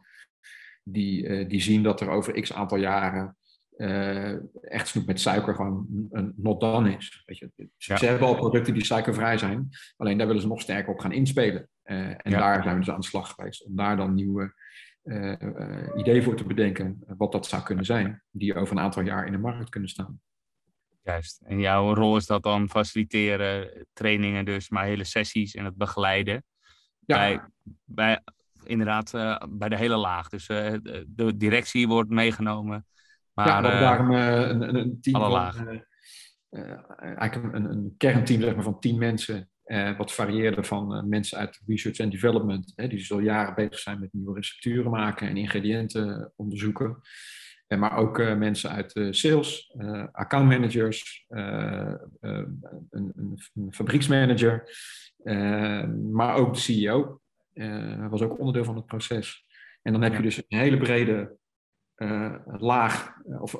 Die, 0.82 1.46
die 1.46 1.60
zien 1.60 1.82
dat 1.82 2.00
er 2.00 2.08
over 2.08 2.40
x 2.40 2.52
aantal 2.52 2.78
jaren 2.78 3.36
echt 4.60 4.88
snoep 4.88 5.06
met 5.06 5.20
suiker 5.20 5.54
gewoon 5.54 6.06
een 6.10 6.32
not 6.36 6.60
done 6.60 6.96
is. 6.96 7.22
Weet 7.26 7.38
je. 7.38 7.50
Ze 7.76 8.06
hebben 8.06 8.26
al 8.26 8.36
producten 8.36 8.74
die 8.74 8.84
suikervrij 8.84 9.38
zijn, 9.38 9.68
alleen 9.96 10.18
daar 10.18 10.26
willen 10.26 10.42
ze 10.42 10.48
nog 10.48 10.60
sterker 10.60 10.92
op 10.92 10.98
gaan 10.98 11.12
inspelen. 11.12 11.68
en 11.82 12.30
daar 12.30 12.62
zijn 12.62 12.74
we 12.74 12.80
dus 12.80 12.90
aan 12.90 13.00
de 13.00 13.06
slag 13.06 13.30
geweest 13.30 13.64
om 13.64 13.76
daar 13.76 13.96
dan 13.96 14.14
nieuwe 14.14 14.54
ideeën 15.96 16.22
voor 16.22 16.36
te 16.36 16.44
bedenken, 16.44 17.04
wat 17.06 17.32
dat 17.32 17.46
zou 17.46 17.62
kunnen 17.62 17.84
zijn, 17.84 18.22
die 18.30 18.54
over 18.54 18.76
een 18.76 18.82
aantal 18.82 19.02
jaar 19.02 19.26
in 19.26 19.32
de 19.32 19.38
markt 19.38 19.70
kunnen 19.70 19.90
staan. 19.90 20.20
Juist. 21.02 21.40
En 21.44 21.60
jouw 21.60 21.94
rol 21.94 22.16
is 22.16 22.26
dat 22.26 22.42
dan 22.42 22.68
faciliteren, 22.68 23.86
trainingen 23.92 24.44
dus, 24.44 24.68
maar 24.68 24.84
hele 24.84 25.04
sessies 25.04 25.54
en 25.54 25.64
het 25.64 25.76
begeleiden. 25.76 26.44
Ja. 27.06 27.16
Bij, 27.16 27.40
bij, 27.84 28.20
inderdaad, 28.64 29.14
uh, 29.14 29.42
bij 29.48 29.68
de 29.68 29.76
hele 29.76 29.96
laag. 29.96 30.28
Dus 30.28 30.48
uh, 30.48 30.74
de 31.06 31.36
directie 31.36 31.88
wordt 31.88 32.10
meegenomen. 32.10 32.86
Maar, 33.32 33.46
ja, 33.46 33.60
we 33.60 33.68
hebben 33.68 33.86
daar 33.86 34.00
een, 34.50 34.62
een, 34.62 34.74
een 34.74 35.00
team 35.00 35.22
alle 35.22 35.52
van, 35.52 35.84
eigenlijk 36.98 37.54
een, 37.54 37.64
een, 37.64 37.94
kernteam 37.96 38.40
zeg 38.40 38.54
maar, 38.54 38.64
van 38.64 38.80
tien 38.80 38.98
mensen. 38.98 39.50
wat 39.96 40.12
varieerde 40.12 40.64
van 40.64 41.08
mensen 41.08 41.38
uit 41.38 41.60
research 41.66 42.00
and 42.00 42.12
development, 42.12 42.72
hè, 42.76 42.88
die 42.88 42.98
dus 42.98 43.12
al 43.12 43.18
jaren 43.18 43.54
bezig 43.54 43.78
zijn 43.78 44.00
met 44.00 44.12
nieuwe 44.12 44.34
recepturen 44.34 44.90
maken 44.90 45.28
en 45.28 45.36
ingrediënten 45.36 46.32
onderzoeken. 46.36 47.00
En 47.68 47.78
maar 47.78 47.96
ook 47.96 48.18
uh, 48.18 48.36
mensen 48.36 48.70
uit 48.70 48.96
uh, 48.96 49.12
sales, 49.12 49.74
uh, 49.78 50.04
accountmanagers, 50.12 51.24
een, 51.28 52.10
een, 52.90 53.12
een, 53.54 53.72
fabrieksmanager, 53.72 54.70
maar 56.12 56.34
ook 56.34 56.54
de 56.54 56.60
CEO. 56.60 57.20
was 58.08 58.22
ook 58.22 58.38
onderdeel 58.38 58.64
van 58.64 58.76
het 58.76 58.86
proces. 58.86 59.46
En 59.82 59.92
dan 59.92 60.02
heb 60.02 60.14
je 60.14 60.22
dus 60.22 60.36
een 60.36 60.58
hele 60.58 60.78
brede 60.78 61.36
laag, 62.44 63.12
of 63.40 63.54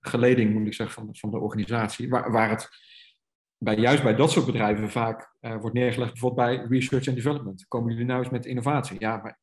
geleding 0.00 0.52
moet 0.52 0.66
ik 0.66 0.74
zeggen, 0.74 0.94
van, 0.94 1.16
van 1.16 1.30
de 1.30 1.38
organisatie, 1.38 2.08
waar, 2.08 2.32
waar 2.32 2.50
het 2.50 2.68
bij, 3.58 3.76
juist 3.76 4.02
bij 4.02 4.14
dat 4.14 4.30
soort 4.30 4.46
bedrijven 4.46 4.90
vaak 4.90 5.34
wordt 5.40 5.72
neergelegd, 5.72 6.12
bijvoorbeeld 6.12 6.48
bij 6.48 6.66
research 6.78 7.06
and 7.06 7.16
development. 7.16 7.64
Komen 7.68 7.90
jullie 7.92 8.06
nou 8.06 8.22
eens 8.22 8.32
met 8.32 8.46
innovatie? 8.46 9.00
Ja, 9.00 9.16
maar 9.16 9.38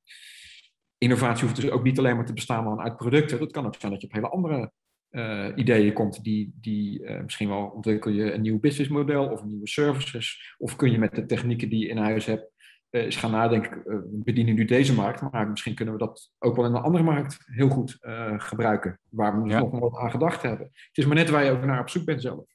innovatie 0.99 1.43
hoeft 1.43 1.62
dus 1.62 1.69
ook 1.69 1.83
niet 1.83 1.99
alleen 1.99 2.15
maar 2.15 2.25
te 2.25 2.33
bestaan 2.33 2.79
uit 2.79 2.97
producten. 2.97 3.39
Dat 3.39 3.51
kan 3.51 3.65
ook 3.65 3.75
zijn 3.79 3.91
dat 3.91 4.01
je 4.01 4.07
op 4.07 4.13
hele 4.13 4.29
andere 4.29 4.71
uh, 5.12 5.47
ideeën 5.55 5.93
komt. 5.93 6.23
Die, 6.23 6.53
die 6.62 7.03
uh, 7.03 7.21
misschien 7.21 7.49
wel 7.49 7.65
ontwikkel 7.65 8.12
je 8.12 8.33
een 8.33 8.41
nieuw 8.41 8.59
businessmodel 8.59 9.27
of 9.27 9.43
nieuwe 9.43 9.67
services. 9.67 10.55
Of 10.57 10.75
kun 10.75 10.91
je 10.91 10.97
met 10.97 11.15
de 11.15 11.25
technieken 11.25 11.69
die 11.69 11.79
je 11.79 11.88
in 11.88 11.97
huis 11.97 12.25
hebt 12.25 12.51
uh, 12.89 13.03
eens 13.03 13.15
gaan 13.15 13.31
nadenken. 13.31 13.81
we 13.85 14.21
bedienen 14.23 14.55
nu 14.55 14.65
deze 14.65 14.93
markt, 14.93 15.31
maar 15.31 15.49
misschien 15.49 15.75
kunnen 15.75 15.93
we 15.93 15.99
dat 15.99 16.31
ook 16.39 16.55
wel 16.55 16.65
in 16.65 16.73
een 16.73 16.81
andere 16.81 17.03
markt 17.03 17.38
heel 17.45 17.69
goed 17.69 17.97
gebruiken. 18.38 18.99
Waar 19.09 19.41
we 19.41 19.49
ja. 19.49 19.59
nog 19.59 19.79
wat 19.79 19.97
aan 19.97 20.12
gedacht 20.12 20.41
hebben. 20.41 20.65
Het 20.65 20.97
is 20.97 21.05
maar 21.05 21.15
net 21.15 21.29
waar 21.29 21.43
je 21.43 21.51
ook 21.51 21.65
naar 21.65 21.79
op 21.79 21.89
zoek 21.89 22.05
bent 22.05 22.21
zelf. 22.21 22.45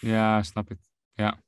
Ja, 0.00 0.42
snap 0.42 0.70
ik. 0.70 0.78
Ja, 1.12 1.42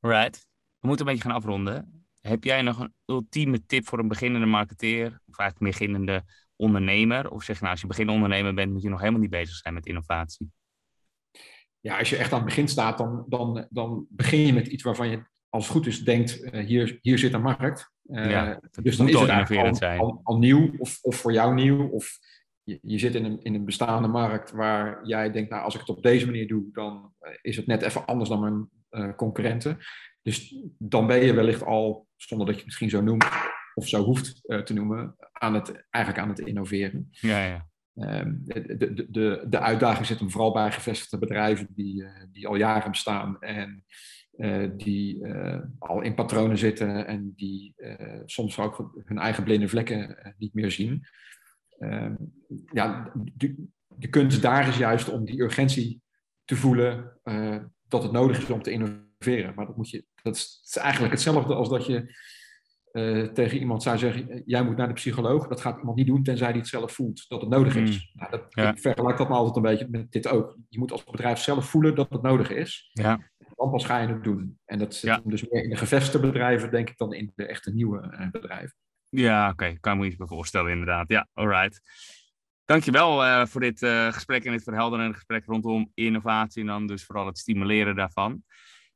right. 0.00 0.48
We 0.78 0.86
moeten 0.86 1.06
een 1.06 1.12
beetje 1.12 1.28
gaan 1.28 1.36
afronden. 1.36 1.99
Heb 2.20 2.44
jij 2.44 2.62
nog 2.62 2.78
een 2.78 2.94
ultieme 3.06 3.66
tip 3.66 3.86
voor 3.86 3.98
een 3.98 4.08
beginnende 4.08 4.46
marketeer, 4.46 5.06
of 5.06 5.38
eigenlijk 5.38 5.60
een 5.60 5.66
beginnende 5.66 6.24
ondernemer? 6.56 7.30
Of 7.30 7.42
zeg 7.42 7.54
je 7.56 7.60
nou, 7.60 7.72
als 7.72 7.80
je 7.80 7.86
beginnende 7.86 8.22
ondernemer 8.22 8.54
bent, 8.54 8.72
moet 8.72 8.82
je 8.82 8.88
nog 8.88 8.98
helemaal 8.98 9.20
niet 9.20 9.30
bezig 9.30 9.56
zijn 9.56 9.74
met 9.74 9.86
innovatie? 9.86 10.50
Ja, 11.80 11.98
als 11.98 12.10
je 12.10 12.16
echt 12.16 12.32
aan 12.32 12.38
het 12.38 12.48
begin 12.48 12.68
staat, 12.68 12.98
dan, 12.98 13.24
dan, 13.28 13.66
dan 13.70 14.06
begin 14.08 14.46
je 14.46 14.52
met 14.52 14.66
iets 14.66 14.82
waarvan 14.82 15.08
je, 15.08 15.22
als 15.48 15.64
het 15.64 15.76
goed 15.76 15.86
is, 15.86 16.04
denkt: 16.04 16.44
uh, 16.44 16.64
hier, 16.64 16.98
hier 17.02 17.18
zit 17.18 17.32
een 17.32 17.42
markt. 17.42 17.92
Uh, 18.04 18.30
ja, 18.30 18.60
dus 18.82 18.96
dan 18.96 19.08
is 19.08 19.20
het 19.20 19.28
eigenlijk 19.28 19.80
al, 19.82 19.98
al, 19.98 20.20
al, 20.22 20.38
nieuw, 20.38 20.70
of, 20.78 20.98
of 21.02 21.16
voor 21.16 21.32
jou 21.32 21.54
nieuw, 21.54 21.88
of 21.88 22.18
je, 22.62 22.78
je, 22.82 22.98
zit 22.98 23.14
in 23.14 23.24
een, 23.24 23.42
in 23.42 23.54
een 23.54 23.64
bestaande 23.64 24.08
markt 24.08 24.50
waar 24.50 25.06
jij 25.06 25.30
denkt: 25.30 25.50
nou, 25.50 25.62
als 25.62 25.74
ik 25.74 25.80
het 25.80 25.88
op 25.88 26.02
deze 26.02 26.26
manier 26.26 26.48
doe, 26.48 26.64
dan 26.72 27.12
eh, 27.18 27.32
is 27.40 27.56
het 27.56 27.66
net 27.66 27.82
even 27.82 28.06
anders 28.06 28.28
dan 28.28 28.40
mijn 28.40 28.68
uh, 28.90 29.14
concurrenten. 29.16 29.78
Dus 30.22 30.56
dan 30.78 31.06
ben 31.06 31.24
je 31.24 31.34
wellicht 31.34 31.62
al, 31.62 32.08
zonder 32.16 32.46
dat 32.46 32.54
je 32.54 32.60
het 32.60 32.68
misschien 32.70 32.90
zo 32.90 33.02
noemt 33.02 33.24
of 33.74 33.88
zo 33.88 34.04
hoeft 34.04 34.40
uh, 34.46 34.60
te 34.60 34.72
noemen, 34.72 35.16
aan 35.32 35.54
het, 35.54 35.86
eigenlijk 35.90 36.24
aan 36.24 36.30
het 36.30 36.38
innoveren. 36.38 37.08
Ja, 37.10 37.44
ja. 37.44 37.68
Um, 37.94 38.40
de, 38.44 38.76
de, 38.76 39.10
de, 39.10 39.44
de 39.48 39.58
uitdaging 39.58 40.06
zit 40.06 40.18
hem 40.18 40.30
vooral 40.30 40.52
bij 40.52 40.72
gevestigde 40.72 41.18
bedrijven 41.18 41.66
die, 41.70 42.02
uh, 42.02 42.24
die 42.32 42.46
al 42.46 42.56
jaren 42.56 42.90
bestaan 42.90 43.40
en 43.40 43.84
uh, 44.36 44.70
die 44.76 45.26
al 45.78 46.00
in 46.00 46.14
patronen 46.14 46.58
zitten 46.58 47.06
en 47.06 47.32
die 47.36 47.74
soms 48.24 48.58
ook 48.58 49.02
hun 49.04 49.18
eigen 49.18 49.44
blinde 49.44 49.68
vlekken 49.68 50.34
niet 50.38 50.54
meer 50.54 50.70
zien. 50.70 51.06
Ehm, 51.78 52.14
ja, 52.72 53.12
de, 53.14 53.66
de 53.86 54.08
kunst 54.08 54.42
daar 54.42 54.68
is 54.68 54.76
juist 54.76 55.08
om 55.08 55.24
die 55.24 55.40
urgentie 55.40 56.02
te 56.44 56.56
voelen 56.56 57.20
dat 57.90 58.02
het 58.02 58.12
nodig 58.12 58.38
is 58.38 58.50
om 58.50 58.62
te 58.62 58.70
innoveren 58.70 59.54
maar 59.54 59.66
dat, 59.66 59.76
moet 59.76 59.90
je, 59.90 60.04
dat 60.22 60.36
is 60.36 60.76
eigenlijk 60.80 61.12
hetzelfde 61.12 61.54
als 61.54 61.68
dat 61.68 61.86
je 61.86 62.14
uh, 62.92 63.26
tegen 63.26 63.58
iemand 63.58 63.82
zou 63.82 63.98
zeggen: 63.98 64.42
Jij 64.44 64.62
moet 64.62 64.76
naar 64.76 64.88
de 64.88 64.94
psycholoog. 64.94 65.48
Dat 65.48 65.60
gaat 65.60 65.78
iemand 65.78 65.96
niet 65.96 66.06
doen, 66.06 66.22
tenzij 66.22 66.48
hij 66.48 66.58
het 66.58 66.68
zelf 66.68 66.92
voelt 66.92 67.28
dat 67.28 67.40
het 67.40 67.50
nodig 67.50 67.76
is. 67.76 67.90
Mm. 67.90 68.20
Nou, 68.20 68.30
dat, 68.30 68.44
ja. 68.48 68.70
Ik 68.70 68.78
vergelijk 68.78 69.18
dat 69.18 69.28
maar 69.28 69.38
altijd 69.38 69.56
een 69.56 69.62
beetje 69.62 69.88
met 69.90 70.12
dit 70.12 70.28
ook. 70.28 70.56
Je 70.68 70.78
moet 70.78 70.92
als 70.92 71.04
bedrijf 71.04 71.38
zelf 71.38 71.70
voelen 71.70 71.94
dat 71.94 72.10
het 72.10 72.22
nodig 72.22 72.50
is. 72.50 72.90
Ja. 72.92 73.30
Dan 73.54 73.70
pas 73.70 73.84
ga 73.84 73.98
je 73.98 74.08
het 74.08 74.24
doen. 74.24 74.58
En 74.64 74.78
dat 74.78 74.94
zit 74.94 75.10
ja. 75.10 75.20
dus 75.24 75.48
meer 75.48 75.62
in 75.62 75.70
de 75.70 75.76
gevestigde 75.76 76.20
bedrijven, 76.20 76.70
denk 76.70 76.90
ik, 76.90 76.98
dan 76.98 77.12
in 77.12 77.32
de 77.34 77.46
echte 77.46 77.72
nieuwe 77.72 78.16
uh, 78.20 78.30
bedrijven. 78.30 78.76
Ja, 79.08 79.42
oké. 79.42 79.52
Okay. 79.52 79.78
Kan 79.80 79.98
me 79.98 80.06
iets 80.06 80.16
voorstellen, 80.18 80.70
inderdaad. 80.70 81.08
Ja, 81.08 81.28
alright. 81.32 81.80
Dankjewel 82.70 83.24
uh, 83.24 83.46
voor 83.46 83.60
dit 83.60 83.78
gesprek 84.10 84.44
en 84.44 84.52
dit 84.52 84.62
verhelderende 84.62 85.14
gesprek 85.14 85.44
rondom 85.46 85.90
innovatie 85.94 86.60
en 86.60 86.66
dan 86.66 86.86
dus 86.86 87.04
vooral 87.04 87.26
het 87.26 87.38
stimuleren 87.38 87.96
daarvan. 87.96 88.42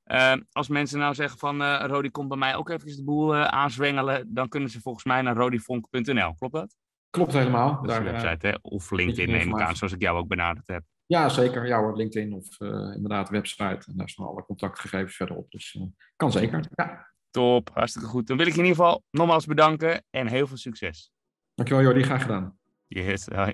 Uh, 0.06 0.34
als 0.52 0.68
mensen 0.68 0.98
nou 0.98 1.14
zeggen 1.14 1.38
van 1.38 1.62
uh, 1.62 1.84
Rodi 1.86 2.10
komt 2.10 2.28
bij 2.28 2.36
mij 2.36 2.56
ook 2.56 2.68
even 2.68 2.96
de 2.96 3.04
boel 3.04 3.34
aanzwengelen, 3.36 4.34
dan 4.34 4.48
kunnen 4.48 4.70
ze 4.70 4.80
volgens 4.80 5.04
mij 5.04 5.22
naar 5.22 5.36
rodifonk.nl. 5.36 6.34
Klopt 6.34 6.54
dat? 6.54 6.76
Klopt 7.10 7.32
helemaal. 7.32 7.82
Dat 7.82 7.90
is 7.90 7.96
de 7.96 8.02
website, 8.02 8.46
hè? 8.46 8.54
Of 8.62 8.90
LinkedIn 8.90 9.30
neem 9.30 9.48
ik 9.48 9.60
aan, 9.60 9.76
zoals 9.76 9.92
ik 9.92 10.00
jou 10.00 10.18
ook 10.18 10.28
benaderd 10.28 10.68
heb. 10.68 10.82
Ja, 11.06 11.28
zeker. 11.28 11.66
Ja 11.66 11.78
hoor, 11.78 11.96
LinkedIn 11.96 12.32
of 12.32 12.60
inderdaad 12.94 13.28
website. 13.28 13.82
En 13.86 13.96
daar 13.96 14.08
staan 14.08 14.26
alle 14.26 14.44
contactgegevens 14.44 15.16
verder 15.16 15.36
op. 15.36 15.50
Dus 15.50 15.78
kan 16.16 16.32
zeker. 16.32 16.68
Ja. 16.74 17.12
Top, 17.30 17.70
hartstikke 17.72 18.08
goed. 18.08 18.26
Dan 18.26 18.36
wil 18.36 18.46
ik 18.46 18.52
je 18.52 18.58
in 18.58 18.66
ieder 18.66 18.84
geval 18.84 19.02
nogmaals 19.10 19.46
bedanken 19.46 20.04
en 20.10 20.26
heel 20.26 20.46
veel 20.46 20.56
succes. 20.56 21.12
Dankjewel 21.54 21.84
Jordi, 21.84 22.02
graag 22.02 22.22
gedaan. 22.22 22.58
Yes, 22.94 23.26
hoi. 23.34 23.52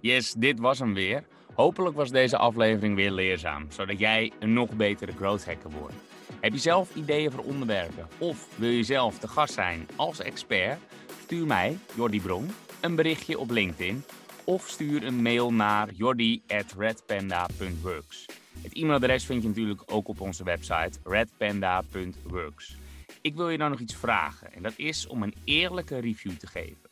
Yes, 0.00 0.32
dit 0.32 0.58
was 0.58 0.78
hem 0.78 0.94
weer. 0.94 1.24
Hopelijk 1.54 1.96
was 1.96 2.10
deze 2.10 2.36
aflevering 2.36 2.94
weer 2.94 3.10
leerzaam, 3.10 3.66
zodat 3.70 3.98
jij 3.98 4.32
een 4.38 4.52
nog 4.52 4.72
betere 4.72 5.12
growth 5.12 5.44
hacker 5.44 5.70
wordt. 5.70 5.94
Heb 6.40 6.52
je 6.52 6.58
zelf 6.58 6.94
ideeën 6.94 7.30
voor 7.30 7.44
onderwerpen 7.44 8.08
of 8.18 8.58
wil 8.58 8.70
je 8.70 8.82
zelf 8.82 9.18
te 9.18 9.28
gast 9.28 9.54
zijn 9.54 9.88
als 9.96 10.20
expert? 10.20 10.78
Stuur 11.22 11.46
mij, 11.46 11.78
Jordi 11.96 12.20
Bron, 12.20 12.50
een 12.80 12.94
berichtje 12.94 13.38
op 13.38 13.50
LinkedIn 13.50 14.04
of 14.44 14.68
stuur 14.68 15.06
een 15.06 15.22
mail 15.22 15.52
naar 15.52 15.88
jordi.redpanda.works. 15.92 18.26
Het 18.62 18.74
e-mailadres 18.74 19.24
vind 19.24 19.42
je 19.42 19.48
natuurlijk 19.48 19.82
ook 19.86 20.08
op 20.08 20.20
onze 20.20 20.44
website 20.44 20.98
redpanda.works. 21.04 22.76
Ik 23.22 23.34
wil 23.34 23.48
je 23.50 23.58
dan 23.58 23.70
nog 23.70 23.80
iets 23.80 23.96
vragen 23.96 24.52
en 24.52 24.62
dat 24.62 24.72
is 24.76 25.06
om 25.06 25.22
een 25.22 25.34
eerlijke 25.44 25.98
review 25.98 26.36
te 26.36 26.46
geven. 26.46 26.88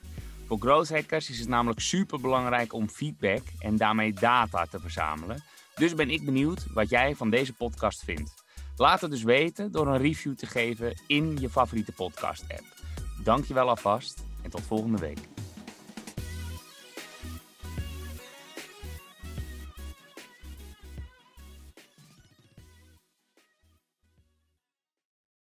Voor 0.47 0.59
growth 0.59 0.89
hackers 0.89 1.31
is 1.31 1.39
het 1.39 1.49
namelijk 1.49 1.81
super 1.81 2.21
belangrijk 2.21 2.73
om 2.73 2.89
feedback 2.89 3.43
en 3.59 3.77
daarmee 3.77 4.13
data 4.13 4.67
te 4.67 4.81
verzamelen. 4.81 5.43
Dus 5.75 5.95
ben 5.95 6.11
ik 6.11 6.25
benieuwd 6.25 6.73
wat 6.73 6.89
jij 6.89 7.15
van 7.15 7.31
deze 7.31 7.53
podcast 7.53 8.05
vindt. 8.05 8.35
Laat 8.77 9.01
het 9.01 9.11
dus 9.11 9.23
weten 9.23 9.73
door 9.73 9.87
een 9.87 9.99
review 9.99 10.35
te 10.35 10.47
geven 10.47 10.95
in 11.07 11.37
je 11.41 11.51
favoriete 11.51 11.93
podcast 11.93 12.43
app. 12.43 12.65
Dankjewel 13.25 13.69
alvast 13.69 14.25
en 14.43 14.51
tot 14.51 14.63
volgende 14.63 14.99
week. 14.99 15.38